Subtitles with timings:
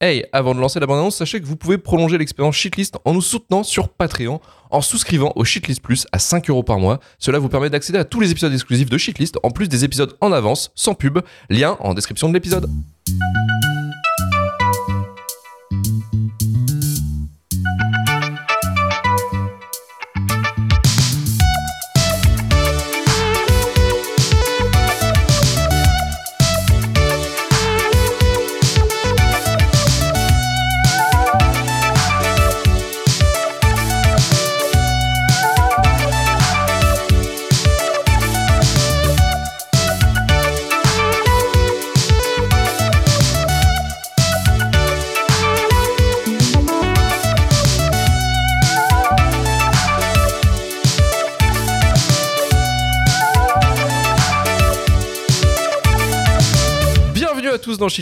[0.00, 3.20] Hey, avant de lancer la bande-annonce, sachez que vous pouvez prolonger l'expérience Shitlist en nous
[3.20, 4.40] soutenant sur Patreon
[4.70, 7.00] en souscrivant au Shitlist Plus à 5 euros par mois.
[7.18, 10.16] Cela vous permet d'accéder à tous les épisodes exclusifs de Shitlist en plus des épisodes
[10.20, 11.18] en avance, sans pub.
[11.50, 12.70] Lien en description de l'épisode.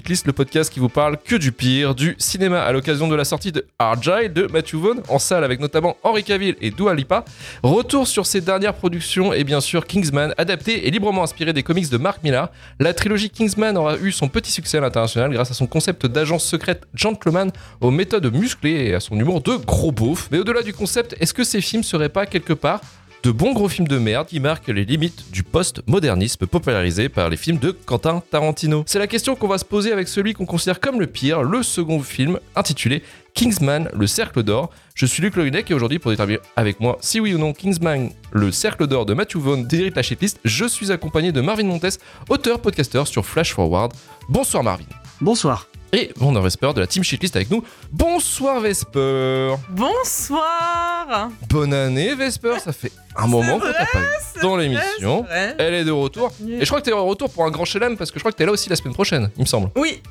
[0.09, 3.51] Le podcast qui vous parle que du pire du cinéma à l'occasion de la sortie
[3.51, 7.25] de Argyle de Matthew Vaughn en salle avec notamment Henri Cavill et Dua Lipa.
[7.65, 11.91] Retour sur ses dernières productions et bien sûr Kingsman, adapté et librement inspiré des comics
[11.91, 12.51] de Mark Millar.
[12.79, 16.45] La trilogie Kingsman aura eu son petit succès à l'international grâce à son concept d'agence
[16.45, 20.29] secrète gentleman aux méthodes musclées et à son humour de gros beauf.
[20.31, 22.81] Mais au-delà du concept, est-ce que ces films seraient pas quelque part
[23.23, 27.37] de bons gros films de merde qui marquent les limites du post-modernisme popularisé par les
[27.37, 30.81] films de Quentin Tarantino C'est la question qu'on va se poser avec celui qu'on considère
[30.81, 33.03] comme le pire, le second film intitulé
[33.35, 34.71] Kingsman, le cercle d'or.
[34.95, 38.11] Je suis Luc Loïnec et aujourd'hui pour déterminer avec moi si oui ou non Kingsman,
[38.33, 41.99] le cercle d'or de Matthew Vaughn dirige la shitlist, je suis accompagné de Marvin Montes,
[42.29, 43.93] auteur podcasteur sur Flash Forward.
[44.29, 44.85] Bonsoir Marvin.
[45.21, 45.67] Bonsoir.
[45.93, 47.63] Et mon Vesper de la team shitlist avec nous.
[47.93, 49.55] Bonsoir Vesper.
[49.71, 55.25] Bonsoir Bonne année Vesper, ça fait un moment qu'on t'a pas eu dans l'émission.
[55.59, 56.33] Elle est de retour.
[56.47, 58.33] Et je crois que t'es de retour pour un grand chelem parce que je crois
[58.33, 59.71] que t'es là aussi la semaine prochaine, il me semble.
[59.77, 60.03] Oui,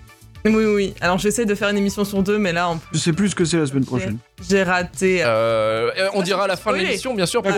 [0.45, 0.93] oui, oui.
[1.01, 3.29] Alors j'essaie de faire une émission sur deux, mais là en plus Je sais plus
[3.29, 4.17] ce que c'est la semaine prochaine.
[4.47, 5.21] j'ai raté.
[5.23, 7.51] Euh, et on Ah, dira à la fin de l'émission, bien sûr, pour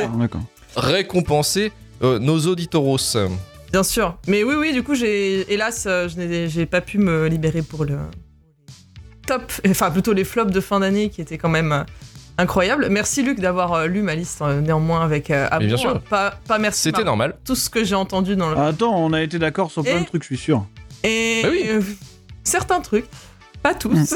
[0.76, 1.72] récompenser
[2.04, 3.18] euh, nos auditoros.
[3.72, 4.18] Bien sûr.
[4.28, 7.62] Mais oui, oui, du coup, j'ai hélas, euh, je n'ai j'ai pas pu me libérer
[7.62, 7.98] pour le
[9.26, 11.84] top, enfin plutôt les flops de fin d'année qui étaient quand même euh,
[12.38, 12.88] incroyables.
[12.90, 16.00] Merci Luc d'avoir euh, lu ma liste néanmoins avec euh, Mais bien sûr.
[16.02, 16.84] Pas, pas merci.
[16.84, 17.36] C'était normal.
[17.44, 18.58] Tout ce que j'ai entendu dans le.
[18.58, 20.66] Attends, on a été d'accord sur plein Et- de trucs, je suis sûr.
[21.04, 21.64] Et Bah oui.
[21.68, 21.82] euh,
[22.44, 23.06] certains trucs,
[23.62, 24.16] pas tous.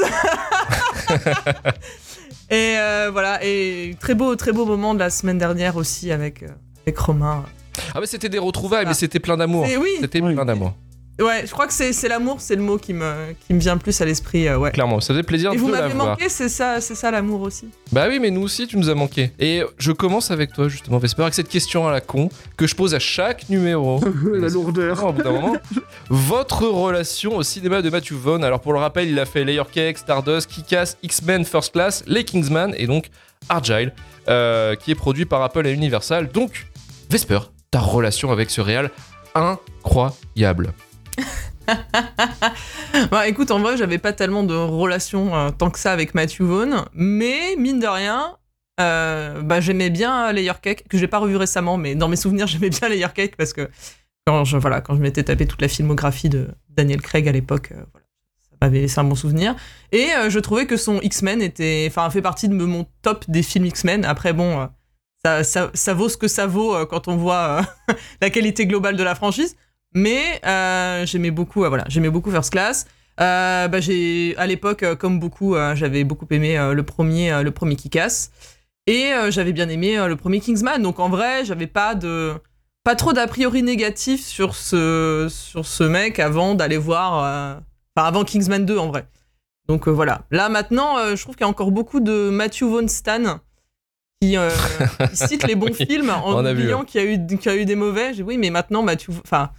[2.50, 6.42] et euh, voilà, et très beau, très beau moment de la semaine dernière aussi avec,
[6.86, 7.44] avec Romain.
[7.94, 8.88] Ah, mais c'était des retrouvailles, Ah.
[8.88, 9.66] mais c'était plein d'amour.
[9.66, 10.34] Et oui, C'était Oui.
[10.34, 10.74] plein d'amour.
[11.20, 13.80] ouais, je crois que c'est l'amour, c'est le mot qui me, qui me vient le
[13.80, 14.48] plus à l'esprit.
[14.48, 14.72] euh, ouais.
[14.72, 16.06] Clairement, ça faisait plaisir Et vous de m'avez l'avoir.
[16.08, 17.68] manqué, c'est ça, c'est ça l'amour aussi.
[17.92, 19.30] Bah oui, mais nous aussi, tu nous as manqué.
[19.38, 22.74] Et je commence avec toi, justement, Vesper, avec cette question à la con que je
[22.74, 24.00] pose à chaque numéro.
[24.32, 25.04] la lourdeur.
[25.04, 25.56] au bout d'un moment.
[26.10, 28.42] Votre relation au cinéma de Matthew Vaughn.
[28.42, 32.24] Alors pour le rappel, il a fait Layer Cake, Stardust, Kick-Ass, X-Men First Class, Les
[32.24, 33.10] Kingsman et donc
[33.48, 33.92] Argyle,
[34.28, 36.28] euh, qui est produit par Apple et Universal.
[36.32, 36.66] Donc,
[37.10, 37.38] Vesper,
[37.72, 38.90] ta relation avec ce réal
[39.34, 40.72] incroyable.
[43.10, 46.42] Bah écoute, en vrai, j'avais pas tellement de relation euh, tant que ça avec Matthew
[46.42, 48.36] Vaughn, mais mine de rien,
[48.80, 52.46] euh, bah j'aimais bien Layer Cake, que j'ai pas revu récemment, mais dans mes souvenirs,
[52.48, 53.70] j'aimais bien Layer Cake parce que
[54.26, 57.82] quand je, voilà, je m'étais tapé toute la filmographie de Daniel Craig à l'époque, euh,
[58.50, 59.56] ça m'avait laissé un bon souvenir.
[59.90, 63.42] Et euh, je trouvais que son X-Men était, enfin, fait partie de mon top des
[63.42, 64.04] films X-Men.
[64.04, 64.68] Après, bon,
[65.24, 69.02] ça, vaut ce que ça vaut euh, quand on voit euh, la qualité globale de
[69.02, 69.56] la franchise.
[69.94, 72.86] Mais euh, j'aimais beaucoup, voilà, j'aimais beaucoup First Class.
[73.18, 78.30] Bah, j'ai, à l'époque, comme beaucoup, j'avais beaucoup aimé le premier, le premier Kick-Ass.
[78.88, 80.82] Et euh, j'avais bien aimé le premier Kingsman.
[80.82, 82.32] Donc en vrai, j'avais pas de,
[82.82, 87.60] pas trop d'a priori négatif sur ce, sur ce mec avant d'aller voir,
[87.94, 89.06] enfin avant Kingsman 2 en vrai.
[89.68, 90.22] Donc voilà.
[90.32, 93.40] Là maintenant, je trouve qu'il y a encore beaucoup de Matthew Vaughn Stan
[94.22, 94.50] qui, euh,
[95.10, 97.56] qui cite les bons Oui, films en oubliant qu'il y a eu, qu'il y a
[97.58, 98.08] eu des mauvais.
[98.10, 99.50] J'ai dit, oui, mais maintenant Matthew, enfin,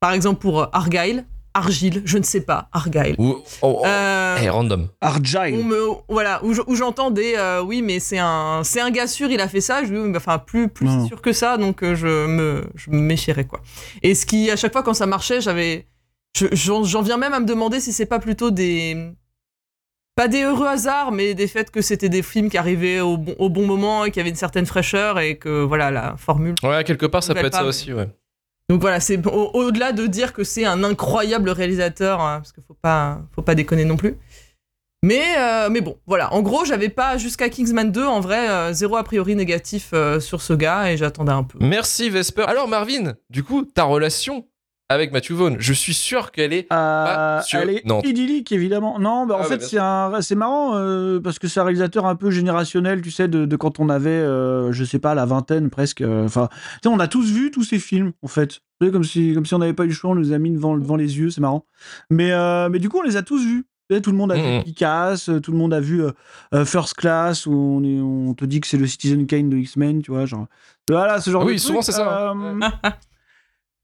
[0.00, 3.16] par exemple pour euh, Argyle, Argyle, je ne sais pas, Argyle.
[3.18, 3.30] Ou,
[3.62, 4.88] oh, oh, Euh, random.
[5.00, 5.64] Argyle.
[5.64, 9.08] me, voilà, où je- où j'entends des euh, oui, mais c'est un, c'est un gars
[9.08, 9.82] sûr, il a fait ça.
[9.82, 11.06] Je dis, oui, mais enfin, plus, plus Non.
[11.08, 13.60] sûr que ça, donc je me, je me méfierais, quoi.
[14.02, 15.86] Et ce qui, à chaque fois, quand ça marchait, j'avais.
[16.36, 19.10] je- J'en j'en viens même à me demander si c'est pas plutôt des.
[20.18, 23.36] Pas des heureux hasards, mais des faits que c'était des films qui arrivaient au bon,
[23.38, 26.56] au bon moment et qui avaient une certaine fraîcheur et que, voilà, la formule.
[26.64, 28.08] Ouais, quelque part, ça peut être ça aussi, ouais.
[28.68, 32.64] Donc voilà, c'est au- au-delà de dire que c'est un incroyable réalisateur, hein, parce qu'il
[32.66, 34.16] faut pas, faut pas déconner non plus.
[35.04, 36.34] Mais, euh, mais bon, voilà.
[36.34, 40.18] En gros, j'avais pas jusqu'à Kingsman 2, en vrai, euh, zéro a priori négatif euh,
[40.18, 41.58] sur ce gars et j'attendais un peu.
[41.60, 42.42] Merci Vesper.
[42.48, 44.48] Alors Marvin, du coup, ta relation
[44.88, 45.56] avec Matthew Vaughn.
[45.58, 46.66] Je suis sûr qu'elle est.
[46.72, 48.06] Euh, elle est passionnante.
[48.06, 48.98] idyllique, évidemment.
[48.98, 52.06] Non, bah, en Ah, bah, fait, c'est un, marrant euh, parce que c'est un réalisateur
[52.06, 55.26] un peu générationnel, tu sais, de, de quand on avait, euh, je sais pas, la
[55.26, 56.00] vingtaine presque.
[56.00, 58.60] euh, Enfin, tu sais, on a tous vu tous ces films, en fait.
[58.80, 60.38] Tu sais, comme si, comme si on n'avait pas eu le choix, on nous a
[60.38, 61.66] mis devant, devant les yeux, c'est marrant.
[62.10, 63.66] Mais, euh, mais du coup, on les a tous vus.
[64.02, 67.52] Tout le monde a vu Kick-Ass, tout le monde a vu euh, First Class, où
[67.54, 70.46] on, est, on te dit que c'est le Citizen Kane de X-Men, tu vois, genre.
[70.90, 72.60] Voilà, ce genre Ah oui, de souvent, c'est ça, Euh,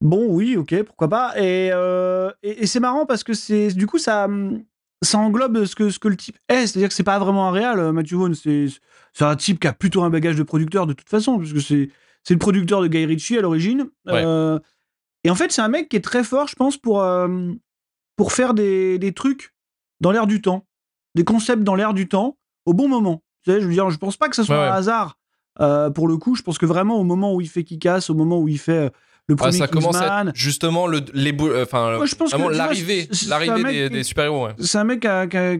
[0.04, 1.32] Bon, oui, ok, pourquoi pas.
[1.38, 4.62] Et, euh, et, et c'est marrant parce que c'est du coup ça, hum,
[5.02, 6.66] ça englobe ce que, ce que le type est.
[6.66, 8.34] C'est-à-dire que c'est pas vraiment un réal, euh, Matthew Vaughn.
[8.34, 8.66] C'est,
[9.20, 11.88] un type qui a plutôt un bagage de producteur de toute façon, puisque c'est,
[12.22, 13.88] c'est le producteur de Guy Ritchie à l'origine.
[14.06, 14.22] Ouais.
[14.24, 14.58] Euh,
[15.24, 17.52] et en fait, c'est un mec qui est très fort, je pense, pour, euh,
[18.16, 19.54] pour faire des, des trucs
[20.00, 20.66] dans l'air du temps,
[21.14, 22.36] des concepts dans l'air du temps
[22.66, 23.22] au bon moment.
[23.42, 24.68] Tu sais, je veux dire, je pense pas que ça soit Ouais, ouais.
[24.68, 25.16] un hasard.
[25.60, 28.14] euh, pour le coup, je pense que vraiment au moment où il fait Kick-Ass, au
[28.14, 28.90] moment où il fait
[29.28, 31.64] le Ah, premier ça commence à Kingsman, être justement le, les euh,
[33.28, 34.46] l'arrivée, des, super-héros.
[34.46, 34.52] Ouais.
[34.58, 35.56] c'est un mec qui, a- qui a-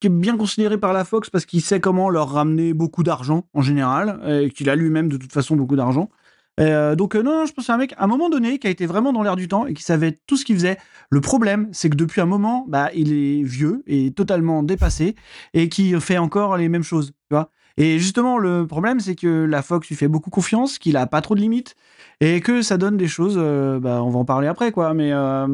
[0.00, 3.48] qui est bien considéré par la Fox parce qu'il sait comment leur ramener beaucoup d'argent
[3.54, 6.10] en général, et qu'il a lui-même de toute façon beaucoup d'argent.
[6.58, 8.58] Euh, donc euh, non, non, je pense que c'est un mec à un moment donné
[8.58, 10.78] qui a été vraiment dans l'air du temps et qui savait tout ce qu'il faisait.
[11.10, 15.16] Le problème, c'est que depuis un moment, bah, il est vieux et totalement dépassé
[15.54, 17.50] et qui fait encore les mêmes choses, tu vois.
[17.78, 21.20] Et justement, le problème, c'est que la Fox lui fait beaucoup confiance, qu'il a pas
[21.20, 21.74] trop de limites
[22.20, 23.36] et que ça donne des choses.
[23.36, 24.94] euh, bah, on va en parler après, quoi.
[24.94, 25.46] Mais euh,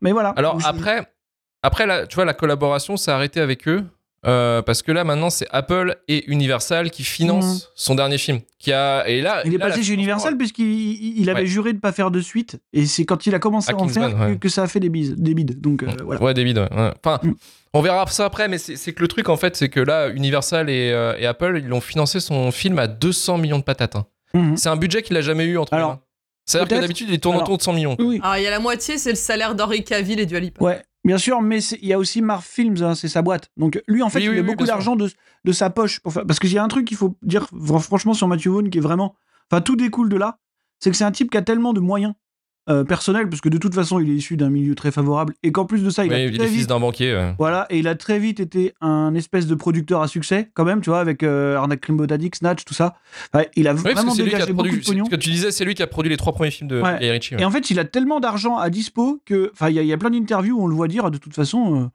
[0.00, 0.30] mais voilà.
[0.30, 1.06] Alors après,
[1.62, 3.84] après la, tu vois, la collaboration s'est arrêtée avec eux.
[4.26, 8.72] Euh, parce que là maintenant c'est Apple et Universal qui financent son dernier film qui
[8.72, 9.42] a et là Mhm.
[9.46, 11.46] Il est là, passé chez Universal puisqu'il il- il avait Ouais.
[11.46, 13.88] juré de pas faire de suite et c'est quand il a commencé À à, en
[13.88, 14.36] faire que, ouais.
[14.38, 15.60] que ça a fait des bises, des bides.
[15.60, 16.20] Donc euh, voilà.
[16.22, 16.90] Ouais, ouais, ouais.
[17.02, 17.32] Enfin, Mm.
[17.72, 20.68] on verra ça après, mais c'est que le truc en fait, c'est que là, Universal
[20.68, 23.96] et, euh, et Apple, ils ont financé son film à 200 millions de patates.
[23.96, 24.06] hein.
[24.34, 24.56] Mhm.
[24.56, 25.98] C'est un budget qu'il a jamais eu entre Alors.
[26.46, 27.96] C'est-à-dire que d'habitude, il tourne autour de 100 millions.
[28.00, 30.64] Oui, Alors, il y a la moitié, c'est le salaire d'Henri Cavill et du Alipa.
[30.64, 33.50] ouais, bien sûr, mais il y a aussi Marv Films, hein, c'est sa boîte.
[33.56, 35.10] Donc lui, en fait, Oui, il oui, oui, beaucoup d'argent de,
[35.44, 36.26] de sa poche pour faire.
[36.26, 38.78] Parce qu'il y a un truc qu'il faut dire fr- franchement sur Matthew Vaughn qui
[38.78, 39.14] est vraiment.
[39.50, 40.38] Enfin, tout découle de là.
[40.78, 42.14] C'est que c'est un type qui a tellement de moyens
[42.68, 45.50] euh, personnels, parce que de toute façon, il est issu d'un milieu très favorable, et
[45.52, 47.14] qu'en plus de ça, il Oui, a il très est fils d'un banquier.
[47.14, 47.34] ouais.
[47.38, 50.80] Voilà, et il a très vite été un espèce de producteur à succès, quand même,
[50.80, 51.86] tu vois, avec euh, Arnaque
[52.34, 52.94] Snatch, tout ça.
[53.34, 54.80] Ouais, il a Oui, vraiment a dégagé beaucoup produit.
[54.80, 55.04] de pognon.
[55.06, 56.98] Ce que tu disais, c'est lui qui a produit les trois premiers films de Ouais.
[57.00, 57.34] Guy Ritchie.
[57.36, 57.42] ouais.
[57.42, 59.50] Et en fait, il a tellement d'argent à dispo que.
[59.52, 61.34] Enfin, il y, a- y a plein d'interviews où on le voit dire, de toute
[61.34, 61.86] façon, euh,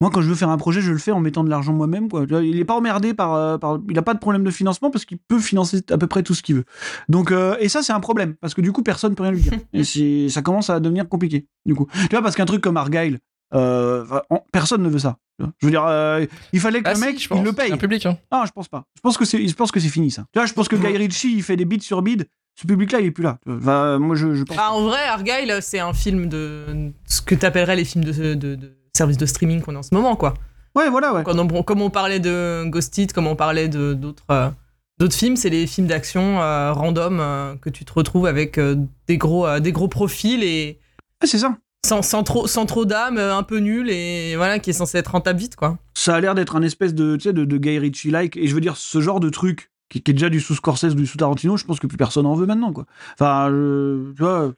[0.00, 2.08] moi, quand je veux faire un projet, je le fais en mettant de l'argent moi-même,
[2.08, 2.24] quoi.
[2.42, 3.34] Il est pas emmerdé par.
[3.34, 6.06] euh, par- il a pas de problème de financement parce qu'il peut financer à peu
[6.06, 6.64] près tout ce qu'il veut.
[7.08, 9.40] Donc, euh, et ça, c'est un problème parce que du coup, personne peut rien lui
[9.40, 9.52] dire.
[9.72, 11.86] et c'est- ça commence à devenir compliqué, du coup.
[11.92, 13.20] Tu vois, parce qu'un truc comme Argyle,
[13.54, 15.16] euh, on- personne ne veut ça.
[15.38, 17.38] Je veux dire, euh, il fallait que Ah le si, mec, je pense.
[17.38, 17.72] il le C'est paye.
[17.72, 18.06] un public.
[18.06, 18.16] hein.
[18.30, 18.84] Ah, je pense pas.
[18.96, 20.24] Je pense que c'est, je pense que c'est fini ça.
[20.32, 22.26] Tu vois, je pense que Guy Ritchie, il fait des bits sur bid.
[22.58, 23.38] Ce public-là, il est plus là.
[23.46, 24.56] Enfin, moi, je, je pense.
[24.58, 28.54] Ah, en vrai, Argyle, c'est un film de ce que t'appellerais les films de, de,
[28.54, 30.34] de services de streaming qu'on a en ce moment, quoi.
[30.74, 31.22] Ouais, voilà, ouais.
[31.24, 34.50] Quand on- comme on parlait de Ghost It, comme on parlait de d'autres euh,
[34.98, 38.58] d'autres films, c'est les films d'action euh, random euh, que tu te retrouves avec
[39.06, 40.78] des gros des gros profils et
[41.22, 41.56] Ah, c'est ça.
[41.86, 45.12] sans, sans trop sans trop d'âme, un peu nul et voilà qui est censé être
[45.12, 45.78] rentable vite, quoi.
[45.94, 48.36] Ça a l'air d'être un espèce de, de, de Guy Ritchie-like.
[48.36, 50.94] Et je veux dire, ce genre de truc qui, qui est déjà du sous Scorsese,
[50.94, 52.84] du sous Tarantino, je pense que plus personne en veut maintenant, quoi.
[53.14, 54.52] Enfin, tu vois,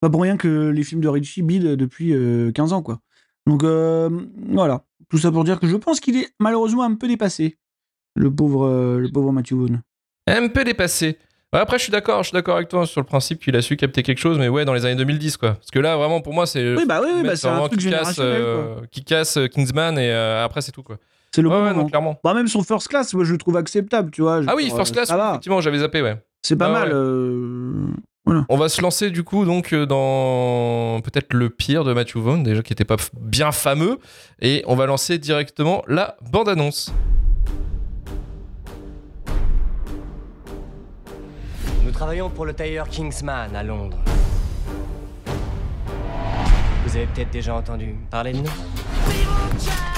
[0.00, 2.98] pas pour rien que les films de Ritchie bident depuis euh, 15 ans, quoi.
[3.46, 4.08] Donc, euh,
[4.48, 4.82] voilà.
[5.10, 7.58] Tout ça pour dire que je pense qu'il est malheureusement un peu dépassé,
[8.16, 9.82] le pauvre, euh, le pauvre Matthew Vaughn.
[10.26, 11.18] Un peu dépassé.
[11.52, 13.76] Après, je suis d'accord, je suis d'accord avec toi sur le principe qu'il a su
[13.76, 15.52] capter quelque chose, mais ouais, dans les années 2010, quoi.
[15.52, 16.74] Parce que là, vraiment, pour moi, c'est.
[16.74, 20.44] Oui, bah oui, bah, c'est un truc qui casse, euh, qui casse Kingsman et euh,
[20.44, 20.96] après, c'est tout, quoi.
[21.32, 21.82] C'est le Ouais, bon ouais, moment.
[21.82, 22.18] non, clairement.
[22.24, 24.40] Bah, même son first class, moi, je le trouve acceptable, tu vois.
[24.48, 26.16] Ah oui, First Class, effectivement, j'avais zappé, ouais.
[26.42, 26.88] C'est pas Ah mal.
[26.88, 26.94] ouais.
[26.94, 27.86] euh,
[28.26, 32.42] On va se lancer du coup donc euh, dans peut-être le pire de Matthew Vaughn,
[32.42, 33.98] déjà qui était pas bien fameux,
[34.40, 36.92] et on va lancer directement la bande-annonce.
[41.84, 43.98] Nous travaillons pour le tailleur Kingsman à Londres.
[46.86, 49.93] Vous avez peut-être déjà entendu parler de nous?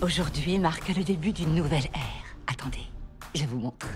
[0.00, 2.36] Aujourd'hui marque le début d'une nouvelle ère.
[2.46, 2.86] Attendez,
[3.34, 3.88] je vous montre.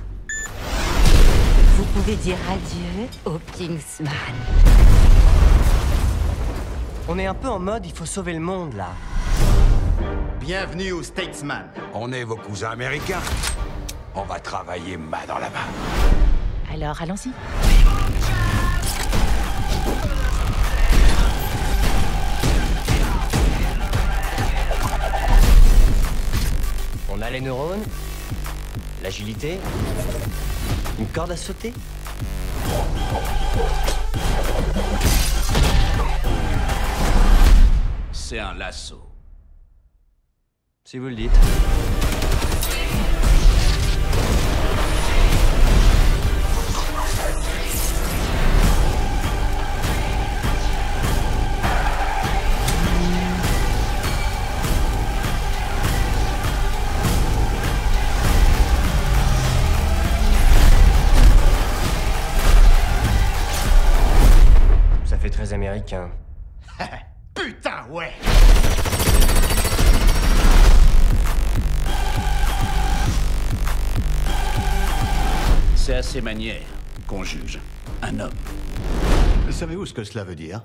[1.76, 4.10] Vous pouvez dire adieu au Kingsman.
[7.08, 8.88] On est un peu en mode il faut sauver le monde là.
[10.40, 11.66] Bienvenue au Statesman.
[11.94, 13.22] On est vos cousins américains.
[14.16, 16.74] On va travailler main dans la main.
[16.74, 17.30] Alors allons-y.
[27.22, 27.82] A les neurones,
[29.02, 29.58] l'agilité,
[30.98, 31.72] une corde à sauter.
[38.12, 39.00] C'est un lasso.
[40.84, 42.11] Si vous le dites.
[65.82, 66.10] Américain.
[67.34, 68.12] Putain, ouais
[75.74, 76.60] C'est à ses manières
[77.06, 77.58] qu'on juge
[78.02, 78.30] un homme.
[79.50, 80.62] Savez-vous ce que cela veut dire?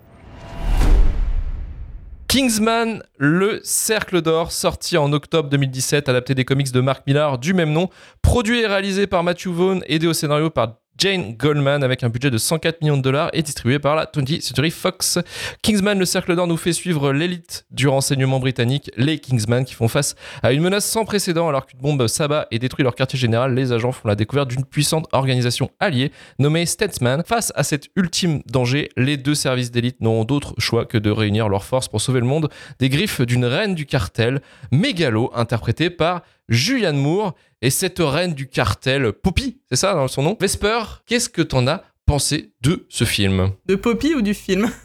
[2.28, 7.54] Kingsman, le Cercle d'Or, sorti en octobre 2017, adapté des comics de Mark Millar du
[7.54, 7.90] même nom,
[8.22, 12.32] produit et réalisé par Matthew Vaughn, aidé au scénario par Jane Goldman avec un budget
[12.32, 15.20] de 104 millions de dollars et distribué par la 20th Century Fox.
[15.62, 19.88] Kingsman, le Cercle d'Or, nous fait suivre l'élite du renseignement britannique, les Kingsman, qui font
[19.88, 23.54] face à une menace sans précédent alors qu'une bombe s'abat et détruit leur quartier général.
[23.54, 27.24] Les agents font la découverte d'une puissante organisation alliée nommée Statesman.
[27.26, 31.50] Face à cet ultime danger, les deux services d'élite n'auront d'autre choix que de réunir
[31.50, 32.50] leurs forces pour sauver le monde
[32.80, 38.48] des griffes d'une reine du cartel, Mégalo, interprétée par Julianne Moore et cette reine du
[38.48, 40.38] cartel, Poppy, c'est ça dans son nom?
[40.40, 43.52] Vesper, qu'est-ce que t'en as pensé de ce film?
[43.66, 44.70] De Poppy ou du film?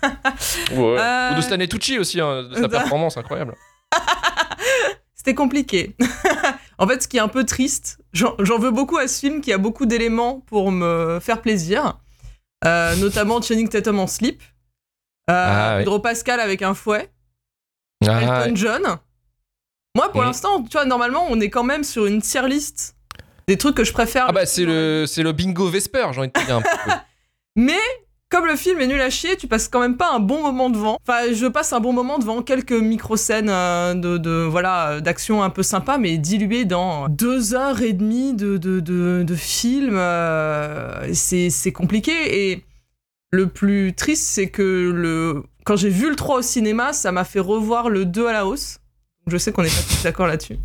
[0.73, 0.97] Ouais.
[0.99, 3.55] Euh, Ou de Stanley Tucci aussi, hein, de sa performance incroyable.
[5.15, 5.95] C'était compliqué.
[6.79, 9.53] en fait, ce qui est un peu triste, j'en veux beaucoup à ce film qui
[9.53, 11.99] a beaucoup d'éléments pour me faire plaisir.
[12.65, 14.43] Euh, notamment Channing Tatum en slip.
[15.31, 16.01] Euh, Ah, oui.
[16.03, 17.11] Pascal avec un fouet.
[18.07, 18.83] Ah, Elton John.
[19.95, 20.27] Moi, pour Mhm.
[20.29, 22.95] l'instant, tu vois, normalement, on est quand même sur une tier list
[23.49, 24.27] des trucs que je préfère.
[24.29, 26.69] Ah bah c'est le, c'est le bingo Vesper, j'ai envie de te dire un peu.
[27.57, 27.79] Mais
[28.31, 30.71] comme le film est nul à chier, tu passes quand même pas un bon moment
[30.71, 30.97] devant.
[31.07, 35.51] Enfin, je passe un bon moment devant quelques micro-scènes euh, de, de- voilà d'action un
[35.51, 39.97] peu sympa, mais diluées dans deux heures et demie de, de, de, de film.
[39.99, 42.51] euh, c'est c'est compliqué.
[42.51, 42.65] Et
[43.33, 44.63] le plus triste, c'est que
[44.95, 48.33] le quand j'ai vu le 3 au cinéma, ça m'a fait revoir le 2 à
[48.33, 48.79] la hausse.
[49.27, 50.59] Je sais qu'on n'est pas tous d'accord là-dessus.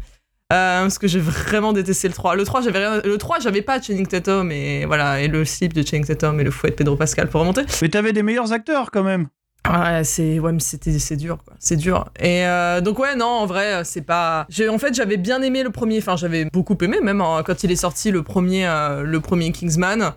[0.54, 2.36] Euh, parce que j'ai vraiment détesté le 3.
[2.36, 3.02] Le 3, j'avais rien...
[3.04, 6.44] le 3, j'avais pas Channing Tatum et voilà et le slip de Channing Tatum et
[6.44, 7.64] le fouet de Pedro Pascal pour remonter.
[7.82, 9.28] Mais t'avais des meilleurs acteurs quand même.
[9.70, 11.54] Ouais, c'est ouais, mais c'était c'est dur quoi.
[11.60, 12.06] C'est dur.
[12.22, 15.64] Et euh, donc ouais, non, en vrai, c'est pas j'ai en fait, j'avais bien aimé
[15.64, 19.04] le premier, enfin j'avais beaucoup aimé même hein, quand il est sorti le premier euh,
[19.04, 20.14] le premier Kingsman.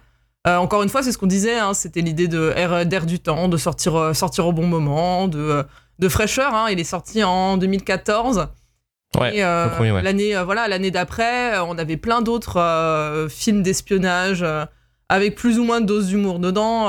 [0.47, 3.19] Euh, encore une fois, c'est ce qu'on disait, hein, c'était l'idée de air- d'air du
[3.19, 5.63] temps, de sortir euh, sortir au bon moment, de euh,
[6.01, 6.67] de fraîcheur hein.
[6.71, 8.49] il est sorti en 2014.
[9.19, 10.03] Ouais, Et, euh, ouais.
[10.03, 14.45] L'année, euh, voilà, l'année d'après, on avait plein d'autres euh, films d'espionnage
[15.09, 16.85] avec plus ou moins de doses d'humour dedans.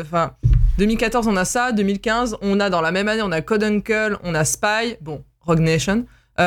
[0.00, 0.32] Enfin,
[0.78, 1.72] 2014, on a ça.
[1.72, 5.24] 2015, on a dans la même année, on a Code Uncle, on a Spy, bon,
[5.40, 6.04] Rogue Nation.
[6.38, 6.42] et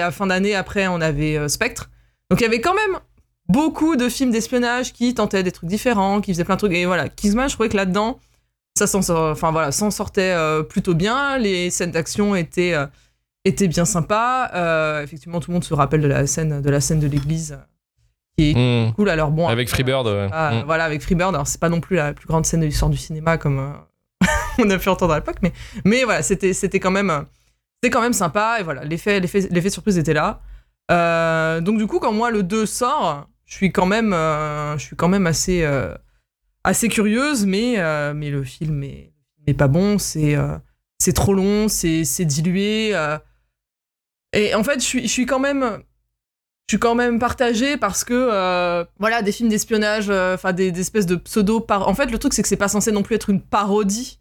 [0.00, 1.88] à fin d'année, après, on avait Spectre.
[2.28, 3.00] Donc il y avait quand même
[3.48, 6.72] beaucoup de films d'espionnage qui tentaient des trucs différents, qui faisaient plein de trucs.
[6.72, 8.18] Et voilà, Kingsman, je trouvais que là-dedans,
[8.76, 11.38] ça s'en sort- enfin, voilà, s'en sortait euh, plutôt bien.
[11.38, 12.86] Les scènes d'action étaient, euh,
[13.44, 14.50] étaient bien sympas.
[14.54, 17.58] Euh, effectivement, tout le monde se rappelle de la scène de, la scène de l'église
[18.38, 18.54] qui est
[18.88, 18.92] Mmh.
[18.94, 19.10] cool.
[19.10, 20.62] Alors bon, Avec après, Freebird, Mmh.
[20.66, 21.34] Voilà, avec Freebird.
[21.34, 23.74] Alors, c'est pas non plus la plus grande scène de l'histoire du cinéma comme
[24.58, 25.52] on a pu entendre à l'époque, mais,
[25.84, 27.24] mais voilà, c'était, c'était quand même,
[27.82, 28.58] c'était quand même sympa.
[28.60, 30.40] Et voilà, l'effet, l'effet, l'effet surprise était là.
[31.60, 35.08] Donc, du coup, quand moi le 2 sort, je suis quand même, je suis quand
[35.08, 35.66] même assez,
[36.64, 39.12] assez curieuse, mais, euh, mais le film est,
[39.56, 39.98] pas bon.
[39.98, 40.56] C'est, euh,
[40.98, 42.90] c'est trop long, c'est, dilué.
[42.94, 43.18] euh.
[44.32, 45.82] et en fait, je suis, quand même
[46.68, 51.06] je suis quand même partagée parce que voilà des films d'espionnage enfin des, des espèces
[51.06, 53.28] de pseudo par en fait le truc c'est que c'est pas censé non plus être
[53.28, 54.20] une parodie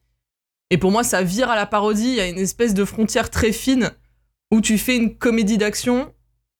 [0.71, 3.29] et pour moi ça vire à la parodie il y a une espèce de frontière
[3.29, 3.91] très fine
[4.51, 6.11] où tu fais une comédie d'action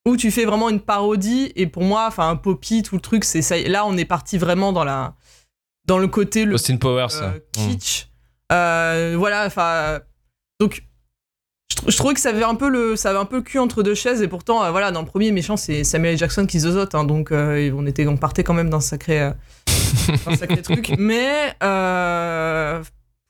[0.08, 3.24] où tu fais vraiment une parodie et pour moi enfin un Poppy tout le truc
[3.24, 5.16] c'est ça là on est parti vraiment dans la
[5.90, 7.08] dans le côté le Austin Powers.
[7.22, 7.68] euh, Mmh.
[7.72, 8.08] kitsch.
[8.52, 10.00] Euh, voilà, enfin.
[10.60, 10.84] Donc,
[11.72, 13.42] je, trou- je trouvais que ça avait un peu le, ça avait un peu le
[13.42, 16.18] cul entre deux chaises et pourtant, euh, voilà, dans le premier méchant, c'est Samuel.
[16.18, 19.32] Jackson qui zozote, hein, donc on était, on partait quand même d'un sacré,
[20.26, 20.94] d'un sacré truc.
[21.00, 21.54] Mais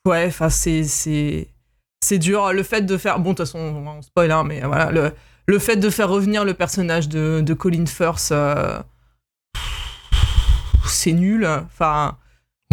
[0.05, 1.47] ouais, enfin c'est, c'est,
[2.03, 2.51] c'est dur.
[2.53, 5.11] Le fait de faire, bon, de toute façon, on spoil, hein, mais voilà, le,
[5.47, 8.33] le fait de faire revenir le personnage de, de Colin Firth,
[10.85, 11.45] c'est nul.
[11.45, 12.17] Enfin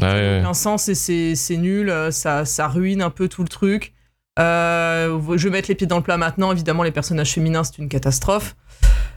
[0.00, 0.38] Ouais, ouais, ouais.
[0.40, 3.94] aucun sens et c'est c'est nul, euh, ça, ça ruine un peu tout le truc.
[4.38, 7.78] Euh, je vais mettre les pieds dans le plat maintenant, évidemment, les personnages féminins, c'est
[7.78, 8.54] une catastrophe.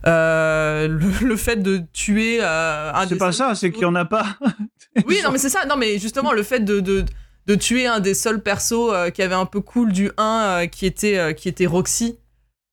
[0.07, 3.85] Euh, le, le fait de tuer euh, un C'est pas seuls ça, c'est qu'il y
[3.85, 4.25] en a pas.
[5.05, 5.65] Oui, non, mais c'est ça.
[5.65, 7.05] Non, mais justement, le fait de, de,
[7.45, 10.65] de tuer un des seuls persos euh, qui avait un peu cool du 1, euh,
[10.67, 12.17] qui, était, euh, qui était Roxy.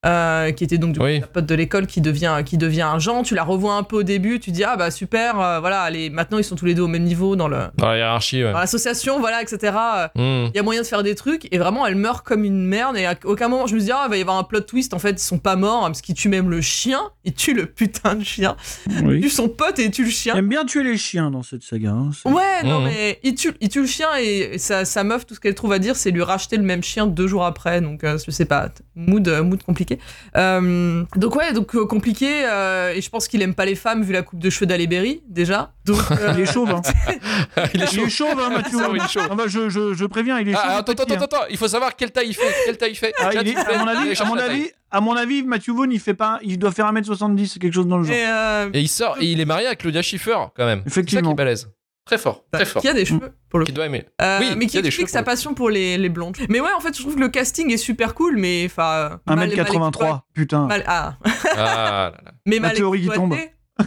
[0.06, 3.22] Euh, qui était donc du coup, la pote de l'école qui devient qui devient agent
[3.24, 6.10] tu la revois un peu au début tu dis ah bah super euh, voilà allez,
[6.10, 8.52] maintenant ils sont tous les deux au même niveau dans le Dans la hiérarchie, ouais.
[8.52, 10.48] dans l'association voilà etc Euh, Hmm.
[10.52, 12.96] il y a moyen de faire des trucs et vraiment elle meurt comme une merde
[12.96, 14.94] et à aucun moment je me dis ah il va y avoir un plot twist
[14.94, 17.66] en fait ils sont pas morts parce qu'ils tuent même le chien ils tuent le
[17.66, 18.56] putain de chien
[18.88, 19.20] ils Oui.
[19.20, 21.42] tuent son pote et ils tuent le chien Il aime bien tuer les chiens dans
[21.42, 21.90] cette saga.
[21.90, 22.84] hein, Ouais, non, Mhm.
[22.86, 25.72] mais il tue, il tue le chien et sa, sa meuf, tout ce qu'elle trouve
[25.72, 27.80] à dire, c'est lui racheter le même chien deux jours après.
[27.80, 29.95] Donc, euh, je sais pas, mood, mood compliqué.
[30.36, 32.42] Euh, donc, ouais, donc euh, compliqué.
[32.44, 34.86] euh, et je pense qu'il aime pas les femmes vu la coupe de cheveux d'Halle
[34.86, 35.72] Berry, déjà.
[35.84, 36.82] Donc, euh, Il est chauve, hein.
[37.74, 38.06] il est Il chaud.
[38.06, 38.78] est chauve, hein, Mathieu.
[38.94, 39.20] Il est chaud.
[39.30, 40.58] Ah bah, je, je, je préviens, il est chaud.
[40.62, 41.16] Ah, attends, attends, petit, hein.
[41.22, 42.54] attends, attends, il faut savoir quelle taille il fait.
[42.64, 43.12] Quelle taille il fait.
[43.20, 44.50] Ah, il est- à mon allez avis, à mon la taille.
[44.60, 47.86] avis, à mon avis, Matthew Vaughn, il fait pas, il doit faire 1m70, quelque chose
[47.86, 48.14] dans le genre.
[48.14, 50.82] et, euh, Et il sort, et il est marié avec Claudia Schiffer, quand même.
[50.84, 51.32] C'est ça qui Effectivement.
[51.32, 51.68] est balèze.
[52.06, 52.80] Très fort, très fort.
[52.80, 53.70] qui a des cheveux, pour le coup.
[53.70, 54.06] Qui doit aimer.
[54.22, 56.36] Euh, Oui, mais qui explique sa passion pour les, les blondes.
[56.48, 59.18] Mais ouais, en fait, je trouve que le casting est super cool, mais enfin.
[59.26, 60.66] mal- mal 1m83, putain.
[60.68, 62.12] mal- ah, Ah là là.
[62.46, 63.50] mais La mal théorie qui exploité.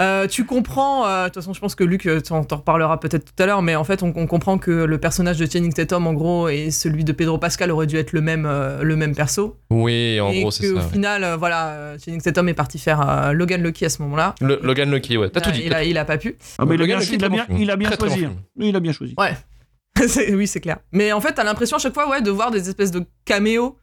[0.00, 2.98] Euh, tu comprends, euh, de toute façon, je pense que Luc euh, t'en t'en reparlera
[2.98, 5.72] peut-être tout à l'heure, mais en fait, on, on comprend que le personnage de Channing
[5.72, 8.96] Tatum, en gros, et celui de Pedro Pascal aurait dû être le même, euh, le
[8.96, 9.56] même perso.
[9.70, 10.74] Oui, en et gros, c'est ça.
[10.74, 10.80] ouais.
[10.92, 14.34] final, euh, voilà, Channing Tatum est parti faire euh, Logan Lucky à ce moment-là.
[14.40, 15.30] Le- Logan Lucky, ouais.
[15.30, 15.62] T'as tout dit.
[15.64, 16.36] Il a, il a pas pu.
[16.58, 17.58] Ah, il, a Logan bien, Lucky, il, a bien, film.
[17.58, 18.26] il a bien Très, très choisi.
[18.26, 18.64] bon hein.
[18.66, 19.14] il a bien choisi.
[20.08, 20.78] C'est- oui, c'est clair.
[20.90, 23.76] Mais en fait, t'as l'impression à chaque fois, ouais, de voir des espèces de caméos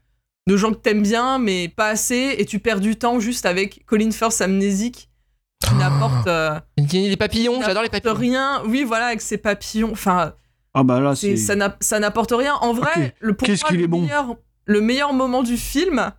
[0.47, 3.85] de gens que t'aimes bien, mais pas assez, et tu perds du temps juste avec
[3.85, 5.07] Colin Firth amnésique
[5.71, 8.13] qui n'apporte euh, des papillons, n'apporte j'adore les papillons.
[8.15, 8.61] rien.
[8.65, 9.91] Oui, voilà, avec ses papillons.
[9.91, 10.33] Enfin,
[10.73, 12.55] Ah bah là, c'est- ça n'a- ça n'apporte rien.
[12.61, 14.01] En vrai, le, pour moi, le bon.
[14.01, 14.35] meilleur,
[14.65, 16.11] le meilleur moment du film,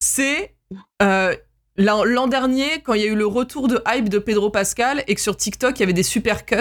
[0.00, 0.54] c'est
[1.02, 1.34] euh,
[1.76, 5.14] l'an dernier, quand il y a eu le retour de hype de Pedro Pascal, et
[5.14, 6.56] que sur TikTok, il y avait des super cuts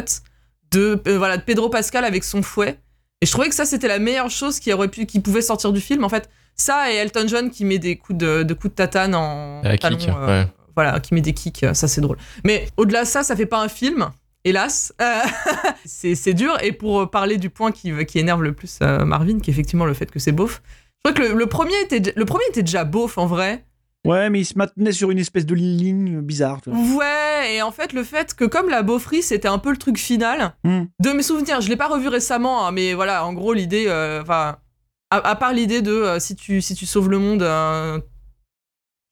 [0.72, 2.80] de, euh, voilà, de Pedro Pascal avec son fouet.
[3.22, 5.74] Et je trouvais que ça, c'était la meilleure chose qui, aurait pu, qui pouvait sortir
[5.74, 6.03] du film.
[6.05, 9.14] En fait, ça et Elton John qui met des coups de, de coups de tatane
[9.14, 10.48] en Ah, talon, kick, euh, ouais.
[10.83, 12.18] Voilà, qui met des kicks, euh, ça c'est drôle.
[12.46, 14.09] Mais au-delà de ça, ça fait pas un film,
[14.46, 14.94] hélas.
[15.01, 15.20] Euh,
[15.85, 16.57] c'est dur.
[16.63, 19.53] Et pour euh, parler du point qui, qui énerve le plus euh, Marvin, qui est
[19.53, 20.61] effectivement le fait que c'est beauf,
[21.05, 23.65] je crois que le, le premier était, le premier était déjà beauf en vrai.
[24.07, 26.61] Ouais, mais il se maintenait sur une espèce de ligne bizarre.
[26.68, 29.98] Ouais, et en fait, le fait que comme la beaufrie, c'était un peu le truc
[30.00, 30.83] final, Hmm.
[31.03, 34.22] de mes souvenirs, je l'ai pas revu récemment, hein, mais voilà, en gros, l'idée, euh,
[34.22, 34.55] enfin,
[35.11, 38.00] à, à part l'idée de euh, si, tu, si tu sauves le monde, euh,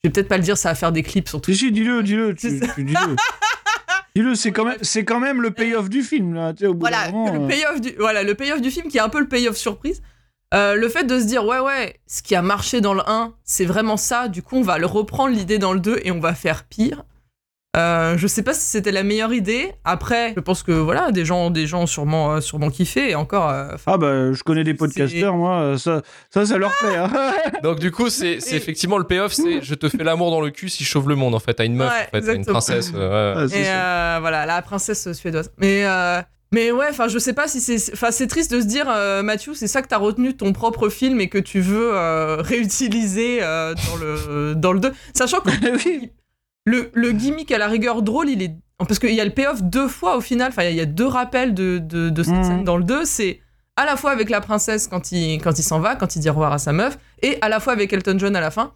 [0.07, 1.51] je vais peut-être pas le dire, ça va faire des clips surtout.
[1.51, 2.33] Si, si, dis-le, dis-le.
[2.77, 3.15] Dis-le,
[4.15, 6.53] Dis-le, c'est quand, même, c'est quand même le payoff du film, là.
[6.63, 9.01] Au bout Voilà, moment, le euh, payoff du, voilà, le payoff du film qui est
[9.01, 10.01] un peu le payoff surprise.
[10.53, 13.33] Euh, le fait de se dire, ouais, ouais, ce qui a marché dans le 1,
[13.43, 16.19] c'est vraiment ça, du coup, on va le reprendre l'idée dans le 2 et on
[16.19, 17.03] va faire pire.
[17.77, 19.71] Euh, je sais pas si c'était la meilleure idée.
[19.85, 23.15] Après, je pense que voilà, des gens, des gens ont sûrement, euh, sûrement kiffé et
[23.15, 23.49] encore.
[23.49, 26.95] euh, Ah bah, je connais des podcasteurs, moi, euh, ça, ça, ça leur plaît.
[26.95, 27.11] hein.
[27.63, 30.49] Donc du coup, c'est Et- effectivement le payoff, c'est je te fais l'amour dans le
[30.49, 32.33] cul si je sauve le monde en fait, à une meuf, Ouais, en fait, à
[32.33, 32.91] une princesse.
[32.95, 33.41] euh, ouais.
[33.43, 35.51] Ah, c'est et euh, voilà, la princesse suédoise.
[35.57, 36.21] Mais euh,
[36.53, 39.21] mais ouais, enfin, je sais pas si c'est, enfin, c'est triste de se dire, euh,
[39.21, 42.37] Mathieu, c'est ça que t'as retenu de ton propre film et que tu veux euh,
[42.41, 45.49] réutiliser euh, dans le dans le 2, sachant que
[45.85, 46.11] oui.
[46.67, 48.55] Le, le gimmick à la rigueur drôle, il est.
[48.79, 51.07] Parce qu'il y a le payoff deux fois au final, enfin il y a deux
[51.07, 52.43] rappels de, de, de cette Mhm.
[52.43, 53.39] scène dans le 2, c'est
[53.75, 56.29] à la fois avec la princesse quand il, quand il s'en va, quand il dit
[56.29, 58.73] au revoir à sa meuf, et à la fois avec Elton John à la fin,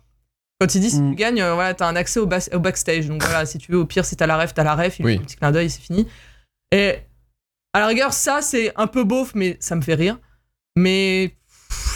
[0.60, 1.10] quand il dit si Mhm.
[1.12, 3.08] tu gagnes, euh, voilà, t'as un accès au, bas- au backstage.
[3.08, 5.06] Donc voilà, si tu veux, au pire, si t'as la ref, t'as la ref, il
[5.06, 5.14] Oui.
[5.16, 6.08] fait un petit clin d'œil, c'est fini.
[6.72, 6.96] Et
[7.74, 10.18] à la rigueur, ça c'est un peu beauf, mais ça me fait rire.
[10.76, 11.36] Mais.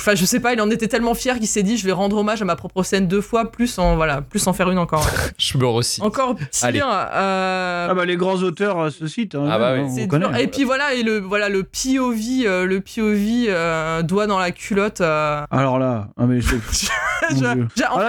[0.08, 2.18] Enfin, je sais pas, il en était tellement fier qu'il s'est dit je vais rendre
[2.18, 5.04] hommage à ma propre scène deux fois, plus en, voilà, plus en faire une encore.
[5.40, 6.06] Je me recycle.
[6.06, 6.48] Encore pire.
[6.62, 6.80] Allez.
[6.80, 9.34] euh, Ah bah, les grands auteurs euh, se citent.
[9.34, 9.88] hein, Ah bah hein, oui.
[9.90, 10.44] on c'est connaît.
[10.44, 14.52] Et puis voilà, et le, voilà, le POV, euh, le POV euh, doigt dans la
[14.52, 15.02] culotte.
[15.02, 17.56] euh, Alors là, ah, mais je, Ah là,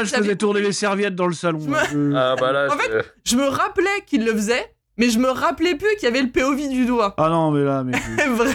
[0.01, 1.61] fait, je j'avais- faisais tourner les serviettes dans le salon.
[1.65, 2.91] Je me- là, je- Ah bah là, En fait,
[3.25, 4.67] je me rappelais qu'il le faisait,
[4.99, 7.15] mais je me rappelais plus qu'il y avait le POV du doigt.
[7.19, 7.93] Ah non, mais là, mais.
[8.29, 8.55] Vrai-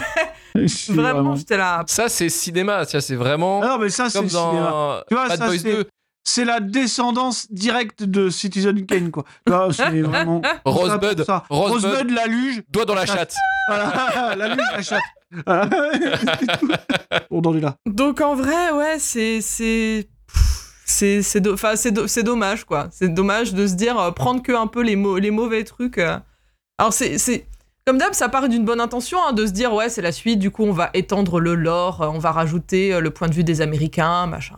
[0.88, 1.82] vraiment, j'étais là.
[1.86, 5.38] ça c'est cinéma, ça c'est vraiment Ah non, mais ça, c'est dans Tu vois, Bad
[5.38, 5.84] ça, Boys c'est- 2.
[6.24, 9.24] C'est la descendance directe de Citizen Kane, quoi.
[9.48, 10.40] Là, c'est vraiment.
[10.64, 11.42] Rosebud, ça.
[11.50, 11.84] Rosebud.
[11.90, 12.62] Rosebud, la luge.
[12.70, 13.34] Doigt dans la Chatte.
[13.68, 15.02] Voilà, la luge, la chatte.
[15.46, 15.68] Voilà.
[17.30, 17.76] On en est là.
[17.86, 20.08] Donc en vrai, ouais, c'est c'est
[20.84, 22.88] c'est c'est do- enfin, c'est do- c'est dommage quoi.
[22.90, 25.98] C'est dommage de se dire euh, prendre que un peu les mau- les mauvais trucs.
[25.98, 26.18] euh.
[26.82, 27.46] Alors c'est
[27.86, 30.40] comme d'hab, ça part d'une bonne intention hein, de se dire ouais, c'est la suite.
[30.40, 33.34] Du coup, on va étendre le lore, euh, on va rajouter euh, le point de
[33.34, 34.56] vue des Américains, machin.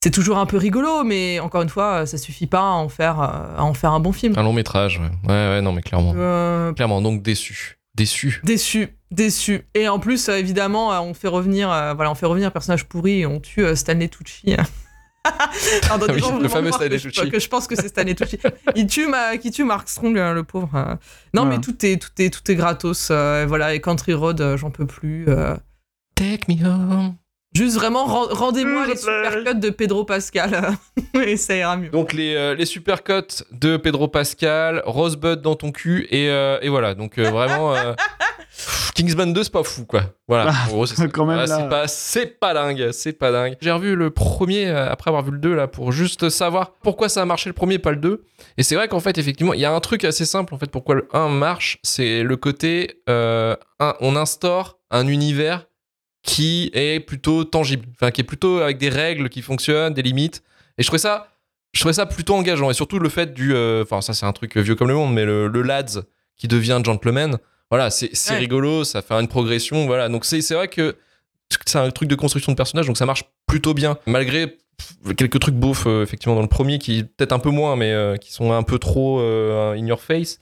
[0.00, 3.20] c'est toujours un peu rigolo, mais encore une fois, ça suffit pas à en faire,
[3.20, 4.34] euh, à en faire un bon film.
[4.38, 5.10] Un long métrage, ouais.
[5.28, 6.12] Ouais, ouais, non, mais clairement.
[6.16, 7.80] Euh, Clairement, donc déçu.
[7.96, 8.40] Déçu.
[8.44, 9.66] déçu, déçu.
[9.74, 12.52] Et en plus, euh, évidemment, euh, on fait revenir, euh, voilà, on fait revenir un
[12.52, 14.54] personnage pourri et on tue euh, Stanley Tucci.
[15.88, 17.30] Pardon, Ah oui, le fameux Stanley Tucci.
[17.30, 18.38] Que je pense que c'est Stanley Tucci.
[18.74, 20.70] Il tue ma, qui tue Mark Strong, hein, le pauvre.
[20.74, 20.94] euh.
[21.34, 21.56] Non, Voilà.
[21.56, 23.08] mais tout est, tout est, tout est gratos.
[23.10, 25.26] euh, voilà, et Country Road, euh, j'en peux plus.
[25.28, 25.54] euh.
[26.14, 27.14] Take me home.
[27.54, 30.70] Juste vraiment, ren- rendez-moi les supercuts de Pedro Pascal
[31.14, 31.88] et ça ira mieux.
[31.90, 36.58] Donc les, euh, les super cotes de Pedro Pascal, Rosebud dans ton cul et, euh,
[36.62, 36.94] et voilà.
[36.94, 37.92] Donc euh, vraiment euh,
[39.00, 40.02] Kingsman 2 c'est pas fou quoi.
[40.28, 40.50] Voilà.
[40.54, 41.46] Ah, En gros, c'est quand même, là.
[41.46, 43.56] c'est pas c'est pas dingue, c'est pas dingue.
[43.60, 47.08] J'ai revu le premier euh, après avoir vu le 2 là pour juste savoir pourquoi
[47.08, 48.24] ça a marché le premier pas le 2.
[48.56, 50.70] Et c'est vrai qu'en fait effectivement, il y a un truc assez simple en fait
[50.70, 55.66] pourquoi le 1 marche, c'est le côté euh, un- on instaure un univers
[56.22, 60.42] qui est plutôt tangible, enfin qui est plutôt avec des règles qui fonctionnent, des limites.
[60.78, 61.28] Et je trouvais ça,
[61.72, 62.70] je trouvais ça plutôt engageant.
[62.70, 65.14] Et surtout le fait du, euh, enfin ça c'est un truc vieux comme le monde,
[65.14, 66.02] mais le, le lads
[66.36, 67.38] qui devient gentleman,
[67.70, 68.38] voilà, c'est Ouais.
[68.38, 70.08] rigolo, ça fait une progression, voilà.
[70.08, 70.96] Donc c'est vrai que
[71.66, 74.58] c'est un truc de construction de personnage, donc ça marche plutôt bien, malgré
[75.16, 78.16] quelques trucs beaufs euh, effectivement dans le premier qui peut-être un peu moins, mais euh,
[78.16, 80.38] qui sont un peu trop euh, in your face.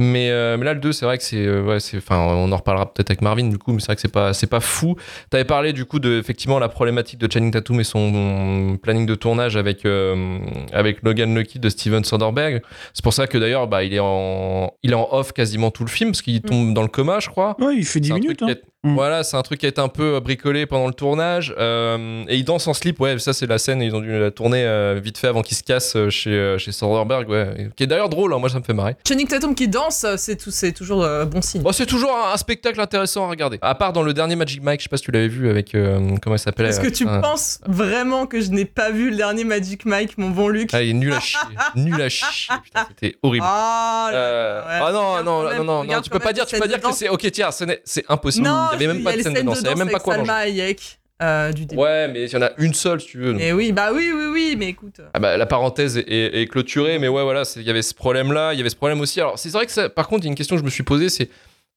[0.00, 1.44] Mais, euh, mais là, le 2, c'est vrai que c'est.
[1.44, 4.00] euh, ouais, enfin, on en reparlera peut-être avec Marvin, du coup, mais c'est vrai que
[4.00, 4.94] c'est pas, c'est pas fou.
[5.28, 9.16] T'avais parlé, du coup, de effectivement la problématique de Channing Tatum et son planning de
[9.16, 10.38] tournage avec, euh,
[10.72, 12.62] avec Logan Lucky de Steven Soderbergh.
[12.94, 15.82] C'est pour ça que d'ailleurs, bah, il, est en, il est en off quasiment tout
[15.84, 17.56] le film, parce qu'il tombe dans le coma, je crois.
[17.58, 18.42] Ouais, il fait 10 C'est un minutes.
[18.42, 18.54] Hein.
[18.84, 18.94] Mm.
[18.94, 21.52] Voilà, c'est un truc qui a été un peu bricolé pendant le tournage.
[21.58, 24.30] euh, et il danse en slip, ouais, ça c'est la scène, ils ont dû la
[24.30, 27.70] tourner euh, vite fait avant qu'il se casse euh, chez, euh, chez Soderbergh, ouais.
[27.74, 28.94] Qui est d'ailleurs drôle, hein, moi ça me fait marrer.
[29.06, 31.60] Channing Tatum qui danse, c'est tout, c'est toujours euh, bon signe.
[31.62, 33.58] Bon, c'est toujours un, un spectacle intéressant à regarder.
[33.62, 35.74] À part dans le dernier Magic Mike, je sais pas si tu l'avais vu avec.
[35.74, 39.10] euh, comment il s'appelait Est-ce que euh, tu penses vraiment que je n'ai pas vu
[39.10, 40.70] le dernier Magic Mike, mon bon Luc?
[40.72, 41.40] Ah, il est nul à chier.
[41.74, 42.54] nul à chier.
[42.62, 43.44] Putain, c'était horrible.
[43.48, 44.84] Ah, là, Euh, ouais.
[44.86, 46.92] ah non, non, non, non, non, tu peux pas dire, tu peux pas dire que
[46.92, 47.08] c'est.
[47.08, 48.46] Ok, tiens, ce n'est- c'est impossible.
[48.46, 49.90] Non, il y avait même y pas de scène de danse, il y avait même
[49.90, 50.76] pas quoi manger.
[51.20, 51.80] Euh, du début.
[51.82, 53.40] Ouais, mais il y en a une seule, si tu veux.
[53.40, 55.00] Et oui, bah oui, oui, oui, mais écoute.
[55.14, 57.92] Ah bah, la parenthèse est, est- est clôturée, mais ouais, voilà, il y avait ce
[57.92, 59.20] problème-là, il y avait ce problème aussi.
[59.20, 60.70] Alors, c'est vrai que ça, par contre, il y a une question que je me
[60.70, 61.28] suis posée, c'est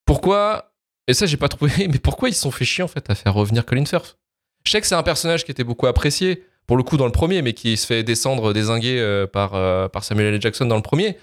[0.06, 0.72] pourquoi,
[1.08, 3.16] et ça, j'ai pas trouvé, mais pourquoi ils se sont fait chier, en fait, à
[3.16, 4.18] faire revenir Colin Firth?
[4.64, 7.12] Je sais que c'est un personnage qui était beaucoup apprécié, pour le coup, dans le
[7.12, 10.42] premier, mais qui se fait descendre, désinguer euh, par, euh, par Samuel L.
[10.42, 11.18] Jackson dans le premier.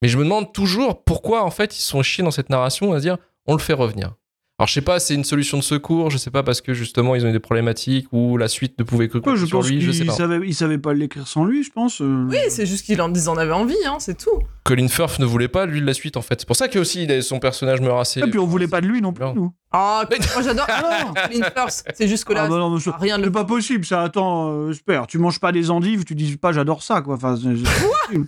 [0.00, 2.94] Mais je me demande toujours pourquoi, en fait, ils se sont chiés dans cette narration
[2.94, 4.14] à se dire, on le fait revenir.
[4.60, 7.14] Alors, je sais pas, c'est une solution de secours, je sais pas parce que justement
[7.14, 9.68] ils ont eu des problématiques ou la suite ne pouvait que Ouais, je sur pense
[9.70, 10.12] lui, je sais pas.
[10.12, 12.00] savait, il savait pas l'écrire sans lui, je pense.
[12.00, 12.26] euh.
[12.28, 14.42] Oui, c'est juste qu'il en, ils en avait envie, hein, c'est tout.
[14.64, 16.40] Colin Firth ne voulait pas lui de la suite en fait.
[16.40, 18.18] C'est pour ça que aussi son personnage meurt assez.
[18.18, 19.52] Et puis on voulait pas de lui non plus, nous.
[19.70, 20.66] Ah, Mais- moi j'adore.
[20.68, 21.28] Ah.
[21.28, 23.44] Colin Firth, c'est juste que là, Ah bah non, mais ça- rien de C'est pas
[23.44, 24.02] possible, ça.
[24.02, 25.06] Attends, euh, j'espère.
[25.06, 27.14] Tu manges pas des endives, tu dis pas j'adore ça, quoi.
[27.14, 28.18] Enfin, c'est-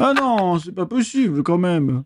[0.00, 2.02] ah non, c'est pas possible quand même.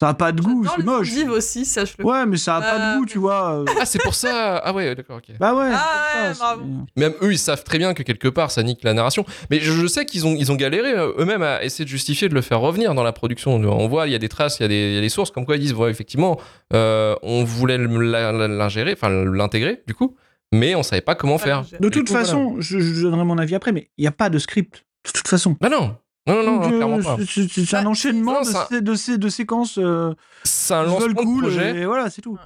[0.00, 1.08] Ça a pas de goût, c'est les moche.
[1.12, 2.04] endives aussi, sache-le.
[2.04, 3.60] Ouais, mais ça a pas Euh, de goût, tu vois.
[3.60, 3.64] euh.
[3.80, 4.56] Ah c'est pour ça.
[4.58, 5.36] Ah ouais d'accord ok.
[5.38, 5.70] Bah ouais.
[5.72, 6.58] Ah ouais, ça,
[6.96, 9.24] Même eux ils savent très bien que quelque part ça nique la narration.
[9.50, 12.28] Mais je, je sais qu'ils ont ils ont galéré euh, eux-mêmes à essayer de justifier
[12.28, 13.54] de le faire revenir dans la production.
[13.54, 15.08] On voit il y a des traces, il y a des, il y a des
[15.08, 16.40] sources comme quoi ils disent ouais effectivement
[16.74, 20.16] euh, on voulait le- la- la- l'ingérer, enfin l'intégrer du coup,
[20.52, 21.64] mais on savait pas comment faire.
[21.80, 24.28] De toute coup, façon, je, je donnerai mon avis après, mais il n'y a pas
[24.28, 24.84] de script.
[25.06, 25.56] De toute façon.
[25.60, 25.96] Bah non.
[26.26, 27.16] Non, non, non, Donc, euh, clairement pas.
[27.28, 31.06] c'est- un enchaînement non, de, ça- sé- de, sé- de séquences euh, C'est un lancement
[31.08, 31.76] de projet.
[31.80, 32.38] et voilà, c'est tout.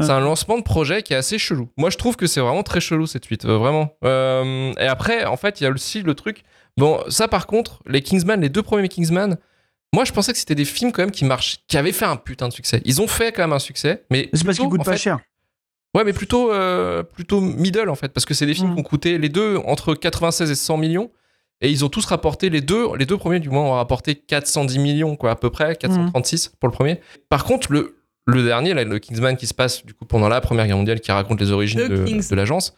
[0.00, 1.68] C'est un lancement de projet qui est assez chelou.
[1.76, 3.94] Moi, je trouve que c'est vraiment très chelou cette suite, euh, vraiment.
[4.04, 6.42] Euh, et après, en fait, il y a aussi le truc.
[6.76, 9.38] Bon, ça, par contre, les Kingsman, les deux premiers Kingsman,
[9.94, 12.16] moi, je pensais que c'était des films quand même qui marchent, qui avaient fait un
[12.16, 12.82] putain de succès.
[12.84, 14.92] Ils ont fait quand même un succès, mais C'est parce qu'ils plutôt, coûtent en pas
[14.92, 15.20] fait- cher.
[15.96, 18.74] Ouais, mais plutôt, euh, plutôt middle en fait, parce que c'est des films Mm.
[18.74, 21.08] qui ont coûté les deux entre 96 et 100 millions.
[21.60, 24.78] Et ils ont tous rapporté, les deux, les deux premiers du moins ont rapporté 410
[24.78, 27.00] millions, quoi, à peu près, 436 pour le premier.
[27.28, 30.40] Par contre, le, le dernier, là, le Kingsman qui se passe du coup pendant la
[30.40, 32.28] Première Guerre mondiale, qui raconte les origines The de, Kings.
[32.28, 32.74] de l'agence,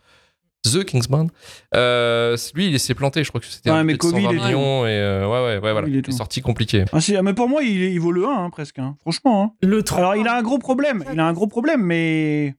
[0.65, 1.29] The Kingsman,
[1.75, 4.35] euh, lui, il s'est planté, je crois que c'était Ouais, un mais peut-être Covid 120
[4.35, 4.45] et tout.
[4.47, 6.13] millions, et euh, ouais, ouais, ouais, voilà, et c'est tout.
[6.13, 6.85] sorti compliqué.
[6.93, 8.79] Ah, si, ah, mais pour moi, il, il vaut le 1, hein, presque.
[8.79, 8.97] hein.
[9.01, 9.43] Franchement.
[9.63, 9.67] hein.
[9.67, 9.99] Le 3.
[9.99, 11.05] Alors, il a un gros problème.
[11.13, 12.55] Il a un gros problème, mais.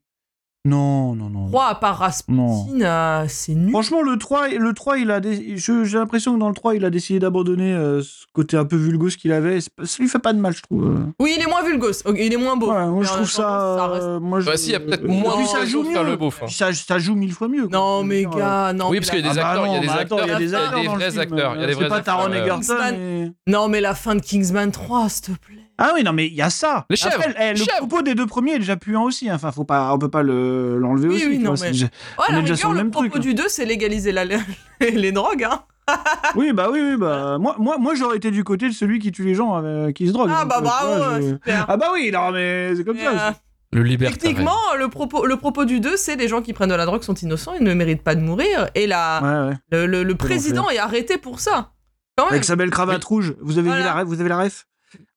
[0.68, 1.48] Non, non, non.
[1.48, 3.72] 3 à part Rasputin, euh, c'est nul.
[3.72, 6.84] Franchement, le 3, le 3 il a dé- j'ai l'impression que dans le 3, il
[6.86, 9.60] a décidé d'abandonner euh, ce côté un peu vulgose qu'il avait.
[9.62, 10.86] Ça lui fait pas de mal, je trouve.
[10.88, 11.06] euh.
[11.20, 12.72] Oui, il est moins vulgos, ok, il est moins beau.
[12.72, 13.88] Ouais, moi, je en trouve ça.
[13.88, 16.04] reste- euh, moi, je- Bah, si, il y a peut-être euh, moins ça joue mieux.
[16.04, 16.44] le beauf.
[16.44, 16.48] hein.
[16.50, 17.68] Ça, ça joue mille fois mieux.
[17.68, 17.78] quoi.
[17.78, 18.90] Non, mais dire, euh, gars, non.
[18.90, 20.38] Oui, parce qu'il y a des acteurs, il y a des acteurs, il y a
[20.38, 21.22] des il y a acteurs des dans le vrais film.
[21.22, 23.34] acteurs, il y a des C'est vrais pas Taron acteurs, Egerton.
[23.48, 25.56] Non, mais la fin de Kingsman 3, s'il te plaît.
[25.78, 26.86] Ah oui, non, mais il y a ça.
[26.90, 27.78] Les chèvres, Après, eh, le chèvres.
[27.78, 29.30] propos des deux premiers est déjà puant aussi.
[29.30, 29.36] hein.
[29.36, 31.28] Enfin, faut pas, on peut pas le- l'enlever Oui, aussi.
[31.28, 31.86] oui, non, vois, mais- déjà-
[32.18, 34.12] à On la est déjà sur le le même propos truc, du 2, c'est légaliser
[34.12, 34.26] la-
[34.80, 35.44] les drogues.
[35.44, 35.62] Hein.
[36.36, 39.12] Oui, bah oui, oui, bah moi, moi, moi, j'aurais été du côté de celui qui
[39.12, 40.30] tue les gens, euh, qui se drogue.
[40.34, 41.66] Ah Donc, bah euh, bravo, je- super.
[41.70, 43.30] Ah bah oui, non, mais c'est comme Mais, ça.
[43.30, 43.32] euh.
[43.74, 44.18] Le libertaire.
[44.18, 47.04] Techniquement, le propos, le propos du 2, c'est les gens qui prennent de la drogue
[47.04, 48.68] sont innocents, ils ne méritent pas de mourir.
[48.76, 49.58] Et la, Ouais, ouais.
[49.72, 51.72] le, le- le président est arrêté pour ça.
[52.18, 52.34] Quand même.
[52.34, 53.36] Avec sa belle cravate rouge.
[53.42, 54.66] Vous avez vu la ref Vous avez la ref?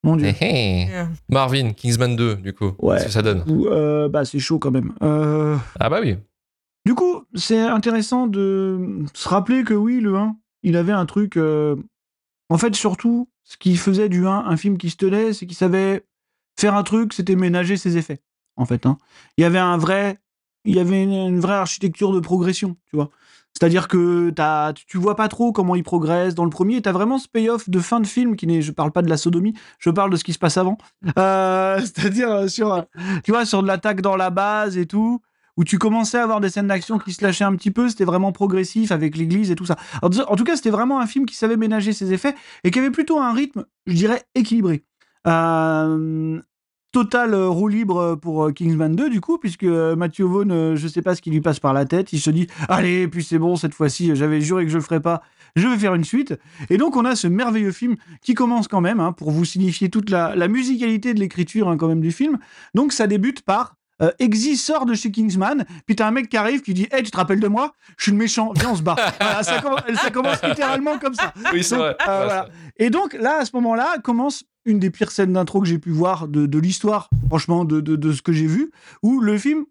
[0.02, 0.28] Mon dieu.
[0.40, 0.88] Eh, eh.
[1.28, 2.72] Marvin, Kingsman 2, du coup.
[2.78, 2.96] Ouais.
[2.96, 3.44] Qu'est-ce que ça donne?
[3.48, 4.92] Euh, bah c'est chaud quand même.
[5.02, 6.16] Euh, Ah bah oui.
[6.86, 11.36] Du coup, c'est intéressant de se rappeler que oui, le 1, il avait un truc.
[11.36, 11.76] euh,
[12.48, 15.56] En fait, surtout, ce qui faisait du 1 un film qui se tenait, c'est qu'il
[15.56, 16.06] savait
[16.58, 18.20] faire un truc, c'était ménager ses effets.
[18.56, 18.96] En fait, hein.
[19.36, 20.18] il y avait un vrai,
[20.64, 23.10] il y avait une, une vraie architecture de progression, tu vois.
[23.54, 26.76] C'est-à-dire que t'as, tu, vois pas trop comment il progresse dans le premier.
[26.76, 29.10] et T'as vraiment ce payoff de fin de film qui n'est, je parle pas de
[29.10, 30.78] la sodomie, je parle de ce qui se passe avant.
[31.18, 32.82] Euh, c'est-à-dire euh, sur, euh,
[33.24, 35.20] tu vois, sur de l'attaque dans la base et tout
[35.56, 38.04] où tu commençais à avoir des scènes d'action qui se lâchaient un petit peu, c'était
[38.04, 39.76] vraiment progressif avec l'église et tout ça.
[40.00, 42.34] En, en tout cas, c'était vraiment un film qui savait ménager ses effets
[42.64, 44.84] et qui avait plutôt un rythme, je dirais, équilibré.
[45.26, 46.40] Euh,
[46.92, 50.76] total euh, roue libre pour euh, Kingsman 2 du coup puisque euh, Matthew Vaughn euh,
[50.76, 53.22] je sais pas ce qui lui passe par la tête il se dit allez puis
[53.22, 55.22] c'est bon cette fois-ci j'avais juré que je le ferais pas
[55.56, 56.34] je vais faire une suite
[56.68, 59.88] et donc on a ce merveilleux film qui commence quand même hein, pour vous signifier
[59.88, 62.38] toute la, la musicalité de l'écriture hein, quand même du film
[62.74, 66.38] donc ça débute par euh, Exy sort de chez Kingsman, puis t'as un mec qui
[66.38, 67.74] arrive qui dit Hey, tu te rappelles de moi?
[67.98, 68.96] Je suis le méchant, viens, on se bat.
[69.20, 71.34] Voilà, ça, commence, ça commence littéralement comme ça.
[71.52, 71.88] Oui, Donc, vrai.
[72.08, 72.48] euh, Ouais, voilà.
[72.78, 75.90] Et donc là, à ce moment-là, commence une des pires scènes d'intro que j'ai pu
[75.90, 78.70] voir de, de l'histoire, franchement, de, de, de ce que j'ai vu,
[79.02, 79.64] où le film,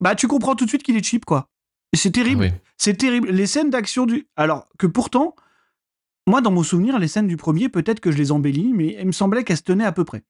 [0.00, 1.48] bah tu comprends tout de suite qu'il est cheap, quoi.
[1.94, 2.40] C'est terrible.
[2.42, 2.50] Oui.
[2.78, 3.28] C'est terrible.
[3.30, 4.26] Les scènes d'action du.
[4.36, 5.36] Alors que pourtant,
[6.26, 9.06] moi, dans mon souvenir, les scènes du premier, peut-être que je les embellis, mais il
[9.06, 10.22] me semblait qu'elles se tenaient à peu près.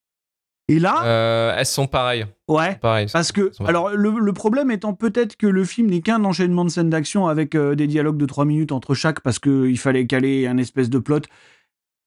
[0.68, 2.26] Et là, Euh, elles sont pareilles.
[2.48, 2.76] ouais.
[2.76, 3.08] Pareilles.
[3.12, 6.70] Parce que, alors, le, le problème étant peut-être que le film n'est qu'un enchaînement de
[6.70, 10.46] scènes d'action avec euh, des dialogues de 3 minutes entre chaque, parce qu'il fallait caler
[10.46, 11.20] un espèce de plot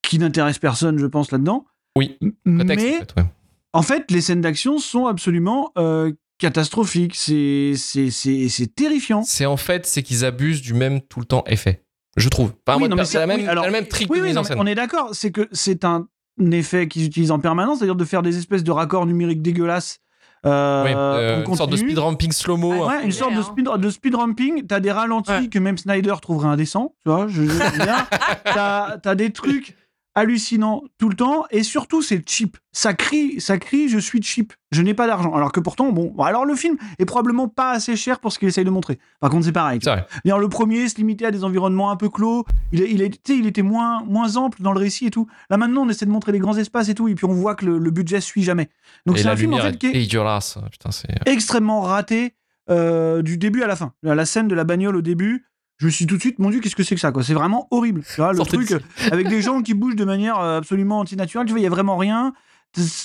[0.02, 1.66] qui n'intéresse personne, je pense, là-dedans.
[1.98, 3.26] Oui, Prétexte, Mais, en fait, ouais.
[3.74, 7.16] en fait, les scènes d'action sont absolument euh, catastrophiques.
[7.16, 9.24] C'est c'est- c'est- c'est terrifiant.
[9.24, 11.84] C'est en fait, c'est qu'ils abusent du même tout le temps effet.
[12.18, 12.54] Je trouve.
[12.66, 14.28] Enfin, Oui, moi, non, mais c'est la oui, alors- la même trick Oui, de oui,
[14.30, 14.58] mise non, en mais scène.
[14.60, 15.10] on est d'accord.
[15.14, 16.08] C'est que c'est un
[16.52, 20.00] effet qu'ils utilisent en permanence, c'est-à-dire de faire des espèces de raccords numériques dégueulasses.
[20.46, 22.70] euh, Oui, euh, une sorte de speed ramping slow-mo.
[22.72, 22.88] Ouais, hein.
[23.00, 23.44] Ouais, une sorte de hein.
[23.44, 24.68] speed, de speed ramping.
[24.68, 25.48] T'as des ralentis Ouais.
[25.48, 26.94] que même Snyder trouverait indécents.
[27.04, 27.50] Tu vois, je, je
[28.44, 29.76] t'as des trucs
[30.16, 31.46] hallucinants tout le temps.
[31.52, 32.58] Et surtout, c'est cheap.
[32.72, 34.54] Ça crie, ça crie, je suis cheap.
[34.72, 35.34] Je n'ai pas d'argent.
[35.34, 38.48] Alors que pourtant, bon, alors le film est probablement pas assez cher pour ce qu'il
[38.48, 38.98] essaye de montrer.
[39.20, 39.80] Par contre, c'est pareil.
[39.80, 42.46] D'ailleurs, le premier se limitait à des environnements un peu clos.
[42.72, 45.28] Il, était moins, moins ample dans le récit et tout.
[45.50, 47.08] Là, maintenant, on essaie de montrer les grands espaces et tout.
[47.08, 48.70] Et puis, on voit que le, le budget suit jamais.
[49.06, 50.58] Donc, c'est un film, en fait, qui est est dégueulasse.
[50.72, 51.08] Putain, c'est.
[51.26, 52.36] extrêmement raté
[52.70, 53.94] euh, du début à la fin.
[54.02, 55.46] La scène de la bagnole au début,
[55.78, 57.24] je me suis tout de suite, mon Dieu, qu'est-ce que c'est que ça quoi?
[57.24, 58.02] C'est vraiment horrible.
[58.08, 58.80] Tu vois, le truc euh,
[59.12, 61.46] avec des gens qui bougent de manière euh, absolument antinaturelle.
[61.48, 62.34] Tu vois, il y a vraiment rien.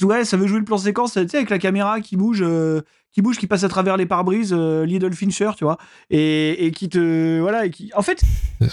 [0.03, 2.81] Ouais, ça veut jouer le plan séquence, tu sais, avec la caméra qui bouge, euh,
[3.13, 5.79] qui bouge, qui passe à travers les pare-brises, euh, Little Fincher, tu vois,
[6.11, 8.21] et, et qui te, voilà, et qui, en fait,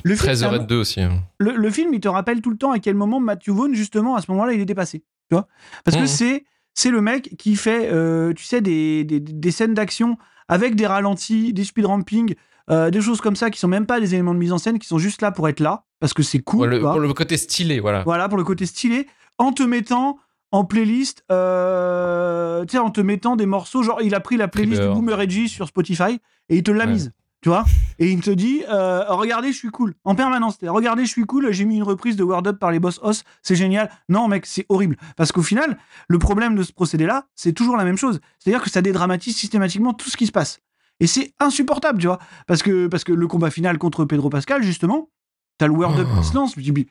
[0.04, 1.02] Le film, c'est un- 13h02 aussi.
[1.02, 1.22] hein.
[1.38, 4.16] le, le film, il te rappelle tout le temps à quel moment Matthew Vaughn, justement,
[4.16, 5.00] à ce moment-là, il est dépassé.
[5.30, 5.48] Tu vois?
[5.84, 6.08] Parce que Mhm.
[6.08, 10.76] c'est c'est le mec qui fait, euh, tu sais, des, des, des scènes d'action avec
[10.76, 12.36] des ralentis, des speed ramping,
[12.70, 14.80] euh, des choses comme ça qui sont même pas des éléments de mise en scène,
[14.80, 16.70] qui sont juste là pour être là, parce que c'est cool.
[16.70, 18.04] Le- pour le côté stylé, voilà.
[18.04, 20.18] Voilà, pour le côté stylé, en te mettant
[20.52, 24.48] en playlist, euh, tu sais, en te mettant des morceaux, genre il a pris la
[24.48, 24.94] playlist Trigger.
[24.94, 26.92] du Boomer Edgy sur Spotify et il te l'a Ouais.
[26.94, 27.66] mise, tu vois,
[28.00, 31.52] et il te dit, euh, regardez, je suis cool, en permanence, regardez, je suis cool,
[31.52, 33.90] j'ai mis une reprise de Word Up par les Boss Hoss, c'est génial.
[34.10, 35.78] Non, mec, c'est horrible, parce qu'au final,
[36.08, 39.94] le problème de ce procédé-là, c'est toujours la même chose, c'est-à-dire que ça dédramatise systématiquement
[39.94, 40.60] tout ce qui se passe.
[41.00, 44.64] Et c'est insupportable, tu vois, parce que, parce que le combat final contre Pedro Pascal,
[44.64, 45.10] justement,
[45.58, 46.20] t'as le Word Up Oh.
[46.22, 46.88] qui se lance, je dis,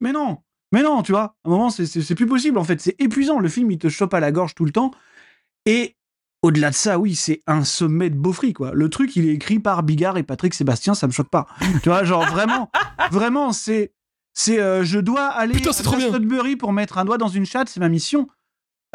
[0.00, 0.38] mais non,
[0.72, 3.38] mais non, tu vois, à un moment, c'est- plus possible, en fait, c'est épuisant.
[3.38, 4.90] Le film, il te chope à la gorge tout le temps.
[5.66, 5.96] Et
[6.42, 8.72] au-delà de ça, oui, c'est un sommet de beaufry, quoi.
[8.74, 11.46] Le truc, il est écrit par Bigard et Patrick Sébastien, ça me choque pas.
[11.82, 12.70] tu vois, genre, vraiment,
[13.10, 13.92] vraiment, c'est.
[14.34, 15.72] C'est, euh, je dois aller Putain, à.
[15.72, 18.28] Sudbury pour mettre un doigt dans une chatte, c'est ma mission.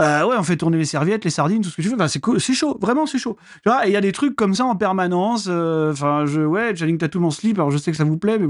[0.01, 1.93] Euh, ouais, on fait tourner les serviettes, les sardines, tout ce que tu veux.
[1.93, 3.37] Enfin, c'est c'est chaud, vraiment, c'est chaud.
[3.63, 5.45] Tu vois, il y a des trucs comme ça en permanence.
[5.47, 7.59] euh, Enfin, je, ouais, Channing Tatum en slip.
[7.59, 8.47] Alors, je sais que ça vous plaît, mais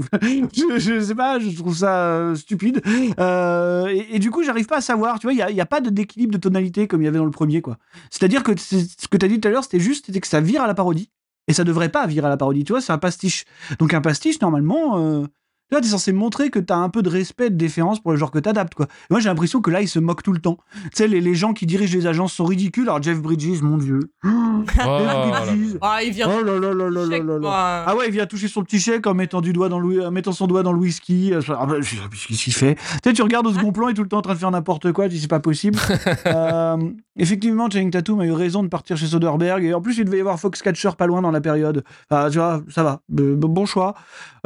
[0.54, 2.80] je, sais pas, je trouve ça euh, stupide.
[3.18, 5.18] Euh, et, du coup, j'arrive pas à savoir.
[5.18, 7.30] Tu vois, il y a, pas d'équilibre de tonalité comme il y avait dans le
[7.30, 7.76] premier, quoi.
[8.10, 10.40] C'est-à-dire que ce que tu as dit tout à l'heure, c'était juste, c'était que ça
[10.40, 11.10] vire à la parodie.
[11.46, 12.64] Et ça devrait pas virer à la parodie.
[12.64, 13.44] Tu vois, c'est un pastiche.
[13.78, 15.26] Donc, un pastiche, normalement.
[15.70, 18.18] Tu vois, t'es censé montrer que t'as un peu de respect, de déférence pour le
[18.18, 18.86] genre que t'adaptes, quoi.
[18.86, 20.58] Et moi, j'ai l'impression que là, il se moque tout le temps.
[20.84, 22.84] Tu sais, les, les gens qui dirigent les agences sont ridicules.
[22.88, 24.00] Alors, Jeff Bridges, mon dieu.
[24.56, 25.46] Oh, Jeff voilà.
[25.46, 25.78] Bridges.
[25.82, 26.28] Ah, il vient.
[26.30, 27.40] Oh là là là là là chèque, là là.
[27.40, 27.84] quoi.
[27.86, 30.10] Ah ouais, il vient toucher son petit chèque en mettant, du doigt dans le, en
[30.10, 31.32] mettant son doigt dans le whisky.
[31.34, 33.94] Euh, ah bah, Qu'est-ce qu'il fait Tu sais, tu regardes au second plan, il est
[33.94, 35.78] tout le temps en train de faire n'importe quoi, tu dis c'est pas possible.
[36.26, 36.76] Euh,
[37.16, 39.62] effectivement, Channing Tatum a eu raison de partir chez Soderbergh.
[39.64, 41.84] Et en plus, il devait y avoir Foxcatcher pas loin dans la période.
[42.10, 43.00] Enfin, tu vois, ça va.
[43.08, 43.94] Bon choix.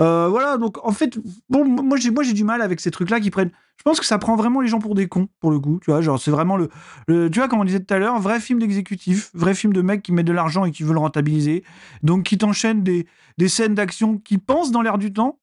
[0.01, 1.08] Euh, voilà, donc en fait,
[1.49, 3.51] bon, moi j'ai moi j'ai du mal avec ces trucs-là qui prennent.
[3.79, 5.79] Je pense que ça prend vraiment les gens pour des cons, pour le coup.
[5.85, 6.69] Tu vois, genre, c'est vraiment le,
[7.07, 9.83] le- Tu vois, comme on disait tout à l'heure, vrai film d'exécutif, vrai film de
[9.83, 11.63] mecs qui mettent de l'argent et qui veulent rentabiliser.
[12.03, 13.07] Donc, qui t'enchaînent des,
[13.39, 15.39] des scènes d'action qui pensent dans l'air du temps.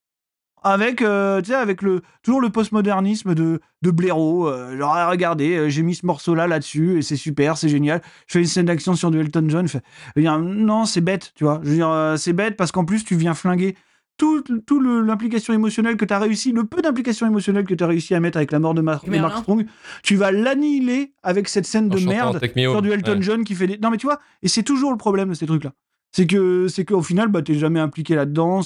[0.62, 4.48] Avec, euh, avec le, toujours le postmodernisme de, de blaireau.
[4.48, 8.02] euh, genre, ah, regardez, euh, j'ai mis ce morceau-là là-dessus et c'est super, c'est génial.
[8.26, 9.68] Je fais une scène d'action sur du Elton John.
[10.16, 11.60] Non, c'est bête, tu vois.
[11.62, 13.76] Je veux dire, euh, c'est bête parce qu'en plus, tu viens flinguer
[14.16, 17.84] tout, tout le- l'implication émotionnelle que tu as réussi, le peu d'implication émotionnelle que tu
[17.84, 19.18] as réussi à mettre avec la mort de, Mar- de.
[19.18, 19.66] Mark Strong,
[20.02, 23.22] tu vas l'annihiler avec cette scène En de merde sur du Elton ouais.
[23.22, 23.78] John qui fait des.
[23.78, 25.72] Non, mais tu vois, et c'est toujours le problème de ces trucs-là.
[26.12, 28.62] C'est que c'est qu'au final, bah, t'es jamais impliqué là-dedans.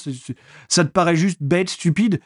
[0.68, 2.20] ça te paraît juste bête, stupide.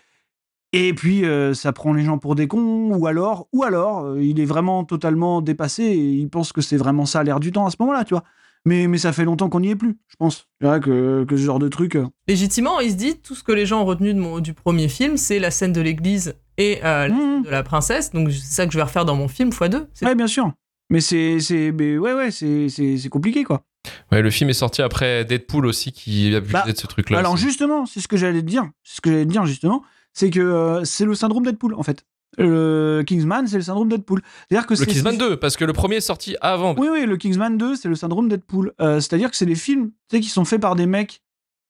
[0.73, 4.21] Et puis, euh, ça prend les gens pour des cons, ou alors, ou alors, euh,
[4.23, 7.65] il est vraiment totalement dépassé et il pense que c'est vraiment ça l'air du temps
[7.65, 8.25] à ce moment-là, tu vois.
[8.67, 10.49] Mais, mais ça fait longtemps qu'on n'y est plus, je pense.
[10.61, 11.97] Que, que ce genre de truc.
[11.97, 14.55] euh, Légitimement, il se dit tout ce que les gens ont retenu de mon- du
[14.55, 17.43] premier film, c'est la scène de l'église et euh, la scène mmh.
[17.45, 18.11] de la princesse.
[18.13, 19.87] Donc c'est ça que je vais refaire dans mon film x2.
[19.93, 20.51] C'est- Ouais, bien sûr.
[20.91, 23.65] Mais c'est, c'est, mais ouais, ouais, c'est, c'est, c'est compliqué, quoi.
[24.13, 27.19] Ouais, le film est sorti après Deadpool aussi qui abusait Bah, de ce truc-là.
[27.19, 27.43] Alors aussi.
[27.45, 28.65] justement, c'est ce que j'allais te dire.
[28.83, 29.83] C'est ce que j'allais te dire justement,
[30.15, 32.07] c'est que euh, c'est le syndrome Deadpool en fait.
[32.39, 34.23] Le Kingsman, c'est le syndrome Deadpool.
[34.49, 36.75] C'est-à-dire que Le c'est Kingsman c'est- 2, parce que le premier est sorti avant.
[36.79, 38.73] Oui, oui, le Kingsman 2, c'est le syndrome Deadpool.
[38.81, 41.23] Euh, C'est-à-dire que c'est des films, tu sais, qui sont faits par des mecs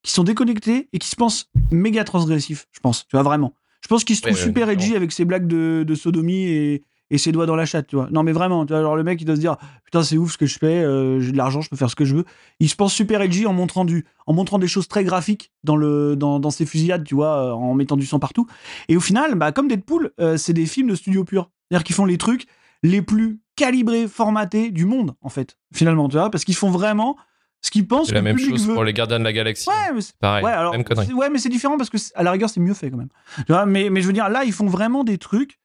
[0.03, 2.67] qui sont déconnectés et qui se pensent méga transgressifs.
[2.73, 3.55] Je pense, tu vois vraiment.
[3.81, 6.85] Je pense qu'ils se trouvent ouais, super edgy avec ses blagues de, de sodomie et,
[7.11, 8.09] et ses doigts dans la chatte, tu vois.
[8.11, 10.33] Non, mais vraiment, tu vois, genre le mec, il doit se dire, putain, c'est ouf
[10.33, 12.25] ce que je fais, euh, j'ai de l'argent, je peux faire ce que je veux.
[12.61, 15.77] Il se pense super edgy en montrant du, en montrant des choses très graphiques dans
[15.77, 18.47] le, dans, dans ses fusillades, tu vois, euh, en mettant du sang partout.
[18.89, 21.51] Et au final, bah, comme Deadpool, euh, c'est des films de studio pur.
[21.71, 22.47] C'est-à-dire qu'ils font les trucs
[22.83, 27.17] les plus calibrés, formatés du monde, en fait, finalement, tu vois, parce qu'ils font vraiment
[27.61, 28.75] ce qu'ils pensent C'est la même chose veut.
[28.75, 29.69] pour les Gardiens de la Galaxie.
[29.71, 30.85] Ouais, mais c'est- Pareil, ouais, alors, même
[31.33, 33.09] mais c'est différent parce que à la rigueur c'est mieux fait quand même.
[33.39, 35.59] Tu vois, mais, mais je veux dire là ils font vraiment des trucs,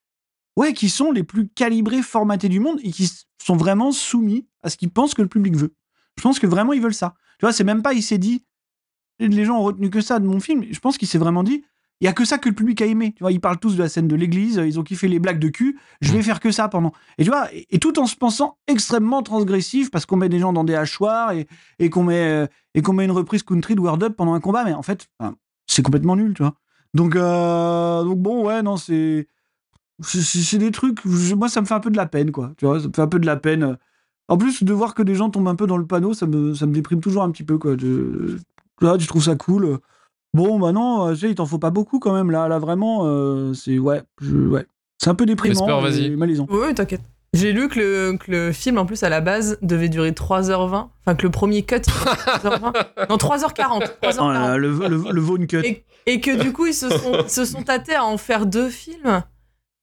[0.60, 3.10] ouais, qui sont les plus calibrés, formatés du monde et qui
[3.42, 5.74] sont vraiment soumis à ce qu'ils pensent que le public veut.
[6.18, 7.16] Je pense que vraiment ils veulent ça.
[7.40, 8.44] Tu vois, c'est même pas il s'est dit,
[9.20, 10.66] les gens ont retenu que ça de mon film.
[10.70, 11.64] Je pense qu'il s'est vraiment dit,
[12.02, 13.14] il y a que ça que le public a aimé.
[13.16, 15.40] Tu vois, ils parlent tous de la scène de l'église, ils ont kiffé les blagues
[15.40, 15.80] de cul.
[16.02, 16.92] Je vais faire que ça pendant.
[17.18, 20.40] Et tu vois, et, et tout en se pensant extrêmement transgressif parce qu'on met des
[20.40, 21.48] gens dans des hachoirs et,
[21.80, 24.42] et qu'on met euh, et qu'on met une reprise country de Word Up pendant un
[24.42, 26.56] combat, mais en fait, enfin, c'est complètement nul, tu vois.
[26.94, 29.28] Donc, euh, donc bon, ouais, non, c'est
[30.02, 31.00] c'est- des trucs.
[31.06, 32.52] je- moi, ça me fait un peu de la peine, quoi.
[32.58, 33.78] Tu vois, ça me fait un peu de la peine.
[34.28, 36.54] En plus, de voir que des gens tombent un peu dans le panneau, ça me,
[36.54, 37.76] ça me déprime toujours un petit peu, quoi.
[37.78, 38.38] Je,
[38.82, 39.80] là, tu trouves ça cool.
[40.36, 42.30] Bon, bah non, euh, tu sais, il t'en faut pas beaucoup quand même.
[42.30, 44.66] Là, là vraiment, euh, c'est ouais, je- ouais.
[45.02, 45.68] C'est un peu déprimant.
[45.80, 46.10] Et vas-y.
[46.16, 46.46] malaisant.
[46.50, 47.02] Oui, t'inquiète.
[47.34, 50.90] J'ai lu que le, que le film, en plus, à la base, devait durer 3h20.
[51.06, 52.74] Enfin, que le premier cut, il durait 3h20.
[53.10, 53.84] Non, 3h40.
[54.02, 54.18] 3h40.
[54.20, 55.62] Oh là le, le, le Vaughn cut.
[55.64, 58.46] Et, et que du coup, ils se sont, ils se sont tâtés à en faire
[58.46, 59.24] deux films.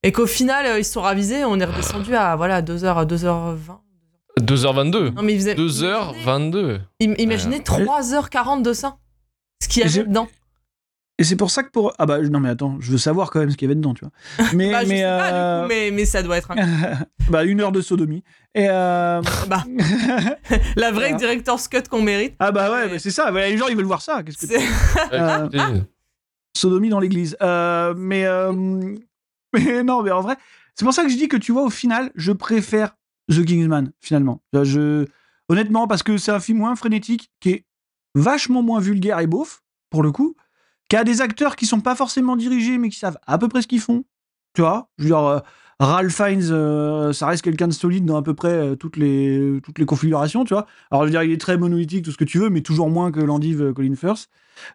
[0.07, 1.45] Et qu'au final, euh, ils se sont ravisés.
[1.45, 3.57] On est redescendu à voilà, 2h à 2h20.
[4.41, 5.15] 2h22.
[5.15, 5.55] Non, mais ils faisaient.
[5.55, 6.79] 2h22.
[7.03, 8.97] Im- Imaginez 3h40 de ça.
[9.63, 10.29] Ce qu'il y avait dedans.
[11.19, 11.93] Et c'est pour ça que pour.
[11.99, 13.95] Ah bah non, mais attends, je veux savoir quand même ce qu'il y avait dedans,
[13.95, 14.47] tu vois.
[14.55, 16.57] Mais, Bah, je mais, sais pas, euh, du coup, mais, mais ça doit être un...
[17.31, 18.23] bah, une heure de sodomie.
[18.55, 19.65] Et euh, bah,
[20.77, 21.17] la vraie Voilà.
[21.17, 22.35] director's cut qu'on mérite.
[22.39, 23.31] ah bah ouais, mais c'est ça.
[23.31, 24.23] les gens ils veulent voir ça.
[24.23, 24.61] Qu'est-ce que C'est-
[25.15, 25.49] Euh,
[26.57, 27.35] sodomie dans l'église.
[27.43, 28.95] Euh, mais, euh,
[29.65, 30.37] mais non, mais en vrai,
[30.75, 32.97] c'est pour ça que je dis que tu vois, au final, je préfère
[33.31, 34.43] The Kingsman, finalement.
[35.49, 37.67] Honnêtement, parce que c'est un film moins frénétique, qui est
[38.15, 40.35] vachement moins vulgaire et beauf, pour le coup,
[40.89, 43.63] qui a des acteurs qui sont pas forcément dirigés, mais qui savent à peu près
[43.63, 44.05] ce qu'ils font.
[44.55, 45.41] Tu vois, je veux dire, euh,
[45.79, 49.61] Ralph Fiennes, euh, ça reste quelqu'un de solide dans à peu près euh, toutes les,
[49.63, 50.65] toutes les configurations, tu vois.
[50.91, 52.89] Alors, je veux dire, il est très monolithique, tout ce que tu veux, mais toujours
[52.89, 54.29] moins que l'endive euh, Colin Firth.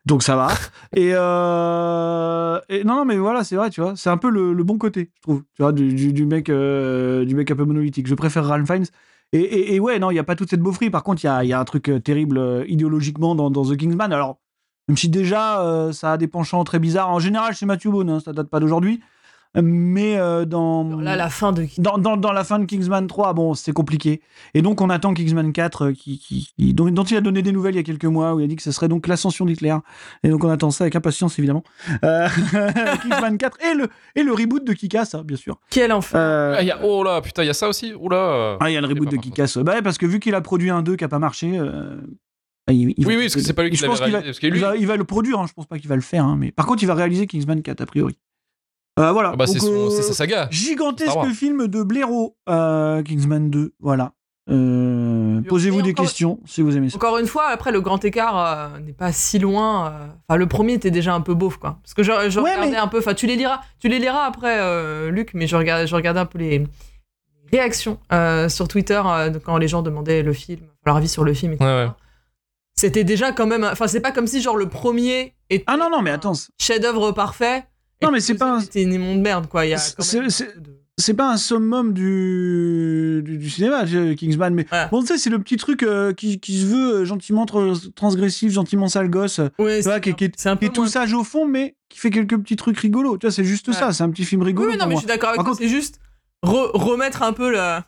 [0.06, 0.50] Donc, ça va.
[0.96, 4.54] Et, euh, et non, non, mais voilà, c'est vrai, tu vois, c'est un peu le,
[4.54, 7.56] le bon côté, je trouve, tu vois, du, du, du mec, euh, du mec un
[7.56, 8.06] peu monolithique.
[8.06, 8.86] Je préfère Ralph Fiennes.
[9.34, 10.92] Et, et, et ouais, non, il n'y a pas toute cette beaufrie.
[10.92, 14.14] Par contre, il y a, y a un truc terrible idéologiquement dans, dans The Kingsman.
[14.14, 14.40] Alors,
[14.88, 17.10] même si déjà, ça a des penchants très bizarres.
[17.10, 19.02] En général, chez Matthew Bone, hein, ça date pas d'aujourd'hui.
[19.56, 21.66] Mais euh, dans Là, la fin de.
[21.78, 24.22] dans, dans, dans la fin de Kingsman 3, bon, c'est compliqué.
[24.54, 27.42] Et donc, on attend Kingsman 4, euh, qui, qui, qui- dont, dont il a donné
[27.42, 29.08] des nouvelles il y a quelques mois, où il a dit que ce serait donc
[29.08, 29.76] l'ascension d'Hitler.
[30.24, 31.64] Et donc, on attend ça avec impatience, évidemment.
[32.06, 32.28] Euh,
[33.02, 35.60] Kingsman 4 et le, et le reboot de Kick-Ass, hein, bien sûr.
[35.70, 35.92] Quel.
[35.92, 38.70] Euh, Ah, il y a- oh là, putain, il y a ça aussi Oula ah,
[38.70, 39.58] il y a le reboot de par Kick-Ass.
[39.58, 41.58] Bah ouais, parce que vu qu'il a produit un 2 qui a pas marché.
[41.60, 41.98] euh,
[42.70, 44.20] il- il- Oui, oui, parce que c'est pas lui qui je pense l'avait qu'il va-
[44.22, 44.50] réalisé.
[44.50, 46.24] Lui, va, il va le produire, hein, je pense pas qu'il va le faire.
[46.24, 48.18] hein, mais par contre, il va réaliser Kingsman 4, a priori.
[49.00, 49.32] Euh, voilà.
[49.34, 50.48] ah bah, c'est euh, c'est sa saga.
[50.52, 54.12] Gigantesque film de blaireau, euh, Kingsman 2, voilà.
[54.50, 56.98] Euh, Posez-vous des encore- questions si vous aimez ça.
[56.98, 58.38] Encore une fois, après, le grand écart
[58.76, 59.88] euh, n'est pas si loin.
[59.88, 60.08] euh.
[60.28, 61.80] Enfin, le premier était déjà un peu beauf, quoi.
[61.84, 62.98] Parce que je, je Ouais, regardais mais- un peu.
[63.00, 66.20] Enfin, tu les liras, tu les liras après, euh, Luc, mais je regardais, je regardais
[66.20, 66.66] un peu les
[67.52, 71.34] réactions euh, sur Twitter euh, quand les gens demandaient le film, leur avis sur le
[71.34, 71.66] film, etc.
[71.70, 71.92] Ouais, ouais.
[72.76, 73.64] C'était déjà quand même.
[73.64, 76.50] Enfin, c'est pas comme si, genre, le premier était Ah non, non, mais attends, c'est-
[76.60, 77.64] chef-d'œuvre parfait.
[78.04, 79.64] Non, mais c'est pas un- C'était une immonde merde, quoi.
[79.78, 83.86] C'est- pas un summum du, du, du cinéma,
[84.16, 84.88] Kingsman, mais Ouais.
[84.92, 87.92] bon, tu sais, c'est le petit truc euh, qui, qui se veut euh, gentiment tra-
[87.94, 90.60] transgressif, gentiment sale gosse, euh, Ouais, tu vois, c'est qui, qui est, c'est un qui
[90.60, 93.18] peu est tout moins- sage au fond, mais qui fait quelques petits trucs rigolos.
[93.18, 93.74] Tu vois, c'est juste Ouais.
[93.74, 94.70] ça, c'est un petit film rigolo.
[94.70, 95.56] oui, non, pour mais je suis d'accord avec toi.
[95.58, 96.00] C'est juste
[96.46, 97.86] re- remettre un peu la.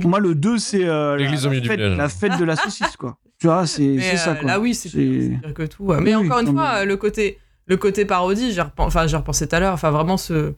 [0.00, 1.96] Pour moi, le 2, c'est euh, la, la fête, village.
[1.98, 3.16] la fête de la saucisse, quoi.
[3.40, 4.46] Tu vois, c'est ça, quoi.
[4.48, 5.84] Là, oui, c'est pire, que tout.
[5.84, 6.00] ouais.
[6.00, 9.56] Mais Oui, encore une fois, le côté, le côté parodie, j'ai repen- enfin, repensé tout
[9.56, 9.74] à l'heure.
[9.74, 10.54] Enfin, vraiment, ce.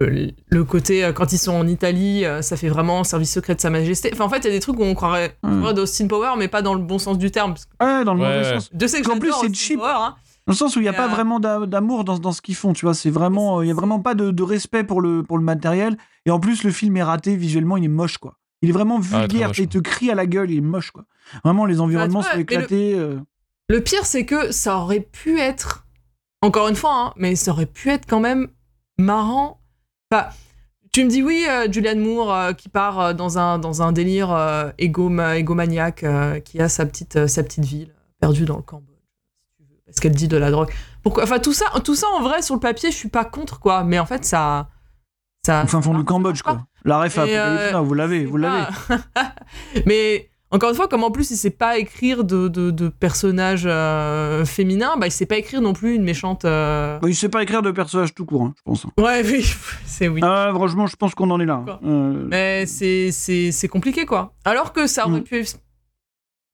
[0.00, 3.54] Le, le côté, euh, quand ils sont en Italie, euh, ça fait vraiment service secret
[3.54, 4.10] de Sa Majesté.
[4.12, 6.48] Enfin, en fait, il y a des trucs où on croirait, croirait d'Austin Power, mais
[6.48, 7.52] pas dans le bon sens du terme.
[7.52, 8.60] parce que Ouais, dans le Ouais, mauvais ouais.
[8.60, 8.70] sens.
[8.88, 9.78] Sais que En plus, c'est Austin cheap.
[9.78, 10.14] Power, hein.
[10.48, 12.56] Dans le sens où il n'y a pas vraiment d'a- d'amour dans, dans ce qu'ils
[12.56, 12.94] font, tu vois.
[12.94, 15.96] C'est vraiment, il y a vraiment pas de, de respect pour le, pour le matériel.
[16.26, 18.34] Et en plus, le film est raté visuellement, il est moche, quoi.
[18.60, 20.90] Il est vraiment très vulgaire, moche, il te crie à la gueule, il est moche,
[20.90, 21.04] quoi.
[21.44, 22.94] Vraiment, les environnements vois, sont le- éclatés.
[22.98, 23.18] euh.
[23.72, 25.86] Le pire, c'est que ça aurait pu être,
[26.42, 28.48] encore une fois, hein, mais ça aurait pu être quand même
[28.98, 29.62] marrant.
[30.12, 30.26] Enfin,
[30.92, 33.92] tu me dis oui, euh, Julianne Moore euh, qui part euh, dans un dans un
[33.92, 36.04] délire euh, égoma- égomaniaque,
[36.44, 38.92] qui a sa petite sa petite ville perdue dans le Cambodge,
[39.86, 40.70] parce qu'elle dit de la drogue.
[41.02, 43.58] Pourquoi Enfin tout ça, tout ça en vrai sur le papier, je suis pas contre
[43.58, 44.68] quoi, mais en fait ça
[45.46, 45.64] ça.
[45.64, 46.66] Au fin fond du Cambodge, quoi.
[46.84, 48.66] La ref vous l'avez, vous l'avez.
[49.86, 53.64] Mais encore une fois, comme en plus il sait pas écrire de, de, de personnages
[53.66, 56.44] euh, féminins, bah il sait pas écrire non plus une méchante.
[56.44, 58.86] euh, Bah, il sait pas écrire de personnage tout court, hein, je pense.
[58.98, 59.44] Ouais, oui,
[59.86, 60.20] c'est oui.
[60.22, 61.62] Ah, franchement, je pense qu'on en est là.
[61.64, 64.34] Quoi Euh, Mais c'est compliqué quoi.
[64.44, 65.24] Alors que ça aurait Mm.
[65.24, 65.44] pu.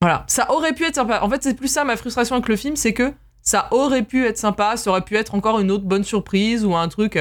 [0.00, 1.20] Voilà, ça aurait pu être sympa.
[1.22, 4.24] En fait, c'est plus ça ma frustration avec le film, c'est que ça aurait pu
[4.26, 7.18] être sympa, ça aurait pu être encore une autre bonne surprise ou un truc.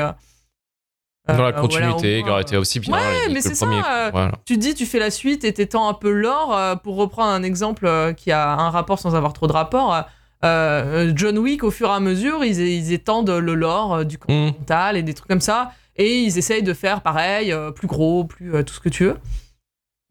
[1.30, 3.66] Euh, Dans euh, la voilà, continuité, qui aurait été aussi bien Ouais, mais c'est ça,
[3.68, 4.32] euh, Voilà.
[4.46, 6.56] tu dis, tu fais la suite et t'étends un peu l'or.
[6.56, 9.94] euh, pour reprendre un exemple euh, qui a un rapport sans avoir trop de rapport,
[9.96, 10.02] euh,
[10.46, 14.18] euh, John Wick, au fur et à mesure, ils, ils étendent le lore euh, du
[14.28, 14.34] Mm.
[14.46, 15.72] mental et des trucs comme ça.
[15.96, 19.06] Et ils essayent de faire pareil, euh, plus gros, plus euh, tout ce que tu
[19.06, 19.18] veux.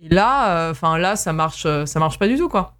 [0.00, 2.74] Et là, enfin là, ça marche, euh, ça marche pas du tout, quoi.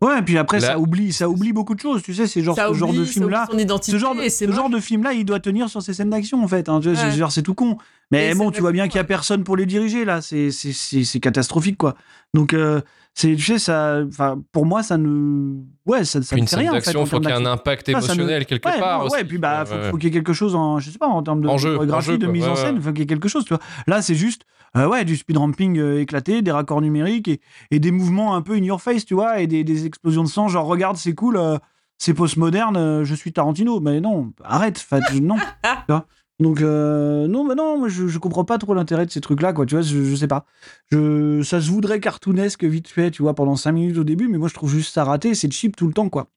[0.00, 2.02] Ouais, et puis après, Là- ça oublie, ça oublie beaucoup de choses.
[2.02, 3.44] Tu sais, c'est genre ça ce genre de ça film-là.
[3.44, 3.92] oublie son identité.
[3.92, 6.10] Ce genre, de, et c'est ce genre de film-là, il doit tenir sur ces scènes
[6.10, 6.68] d'action, en fait.
[6.68, 6.80] hein.
[6.80, 6.94] Ouais.
[7.30, 7.78] c'est tout con.
[8.12, 10.20] Mais Et bon, tu vois bien qu'il y a personne pour les diriger, là.
[10.22, 11.94] C'est- C'est c'est- c'est catastrophique, quoi.
[12.32, 12.80] Donc, euh,
[13.12, 15.54] c'est, tu sais, ça, enfin, pour moi, ça ne.
[15.84, 16.80] Ouais, ça, ça ne fait scène rien, en fait.
[16.80, 19.00] d'action, en il faut qu'il y ait un impact Ah, ne- émotionnel quelque Ouais, part
[19.00, 19.14] ouais, aussi.
[19.16, 21.08] ouais, et puis bah, faut, faut qu'il y ait quelque chose en, je sais pas,
[21.08, 22.80] en termes de En jeu, en chorégraphie, jeu, de mise en scène, ouais.
[22.82, 23.62] faut qu'il y ait quelque chose, tu vois.
[23.88, 24.42] Là, c'est juste,
[24.76, 27.40] euh, ouais, du speed ramping euh, éclaté, des raccords numériques et,
[27.70, 30.28] et des mouvements un peu in your face, tu vois, et des, des explosions de
[30.28, 31.58] sang, genre, regarde, c'est cool, euh,
[31.98, 33.80] c'est postmoderne, euh, je suis Tarantino.
[33.80, 34.84] Mais non, arrête,
[35.20, 35.36] non.
[35.62, 36.06] tu vois.
[36.40, 39.66] Donc, non, bah non, moi, je, je comprends pas trop l'intérêt de ces trucs-là, quoi,
[39.66, 40.46] tu vois, je, je sais pas.
[40.92, 44.38] Je, ça se voudrait cartoonesque vite fait, tu vois, pendant 5 minutes au début, mais
[44.38, 46.28] moi, je trouve juste ça raté, c'est cheap tout le temps, quoi.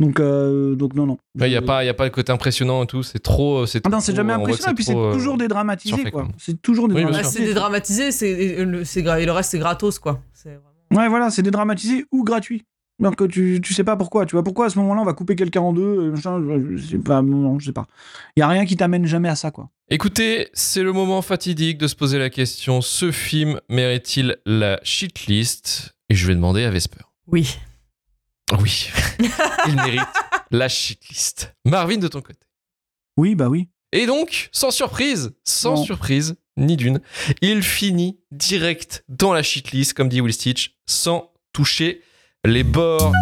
[0.00, 1.18] Donc, euh, donc non, non.
[1.38, 3.64] Il n'y a, pas- y a pas le côté impressionnant et tout, c'est trop.
[3.84, 6.28] ah non, c'est jamais impressionnant, et puis c'est euh, toujours dédramatisé, quoi.
[6.38, 7.38] C'est toujours dédramatisé.
[7.38, 10.20] c'est dédramatisé, c'est et le, c'est gra- et le reste c'est gratos quoi.
[10.90, 12.64] Ouais, voilà, c'est dédramatisé ou gratuit.
[12.98, 14.42] Donc euh, tu, tu sais pas pourquoi, tu vois.
[14.44, 16.98] Pourquoi à ce moment-là on va couper quelqu'un en deux euh, machin, je, je sais
[16.98, 17.86] pas, non, je sais pas.
[18.36, 19.70] Il y a rien qui t'amène jamais à ça, quoi.
[19.88, 25.94] Écoutez, c'est le moment fatidique de se poser la question ce film mérite-t-il la shitlist?
[26.10, 27.00] Et je vais demander à Vesper.
[27.26, 27.56] Oui.
[28.60, 28.90] Oui,
[29.66, 30.00] il mérite
[30.50, 31.54] la shitlist.
[31.64, 32.40] Marvin, de ton côté.
[33.16, 33.68] Oui, bah oui.
[33.92, 35.84] Et donc, sans surprise, sans Bon.
[35.84, 37.00] surprise, ni d'une,
[37.40, 42.02] il finit direct dans la shitlist, comme dit Will Stitch, sans toucher
[42.44, 43.12] les bords.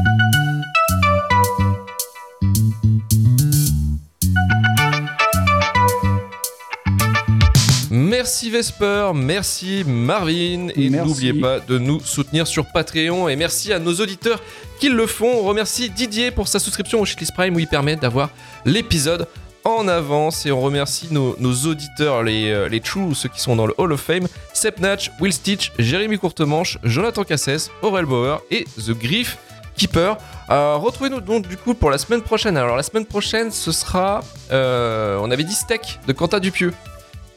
[8.20, 13.78] Merci Vesper, merci Marvin, et n'oubliez pas de nous soutenir sur Patreon, et merci à
[13.78, 14.42] nos auditeurs
[14.78, 15.38] qui le font.
[15.38, 18.28] On remercie Didier pour sa souscription au Shitlist Prime où il permet d'avoir
[18.66, 19.26] l'épisode
[19.64, 23.56] en avance et on remercie nos, nos auditeurs, les, euh, les True, ceux qui sont
[23.56, 28.42] dans le Hall of Fame, Sep Natch, Will Stitch, Jérémy Courtemanche, Jonathan Cassès, Aurel Bauer
[28.50, 29.38] et The Griff
[29.78, 30.18] Keeper.
[30.50, 32.58] Euh, Retrouvez-nous donc du coup pour la semaine prochaine.
[32.58, 34.20] Alors la semaine prochaine, ce sera,
[34.52, 36.74] euh, on avait dit Steak de Quentin Dupieux.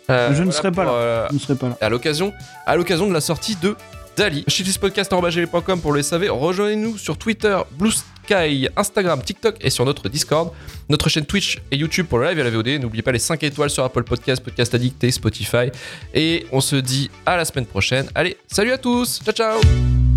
[0.10, 0.98] Euh, Je ne serai pas pour, là.
[1.00, 1.78] euh, Je ne serai pas là.
[1.82, 2.34] à l'occasion
[2.66, 3.76] à l'occasion de la sortie de
[4.16, 4.44] Dali.
[4.48, 6.28] Shitlistpodcast.com pour le SAV.
[6.30, 10.52] Rejoignez-nous sur Twitter, Blue Sky, Instagram, TikTok et sur notre Discord.
[10.88, 12.80] Notre chaîne Twitch et YouTube pour le live et la VOD.
[12.82, 15.72] N'oubliez pas les 5 étoiles sur Apple Podcast, Podcast Addict et Spotify.
[16.14, 18.08] Et on se dit à la semaine prochaine.
[18.14, 19.20] Allez, salut à tous.
[19.26, 20.13] Ciao ciao.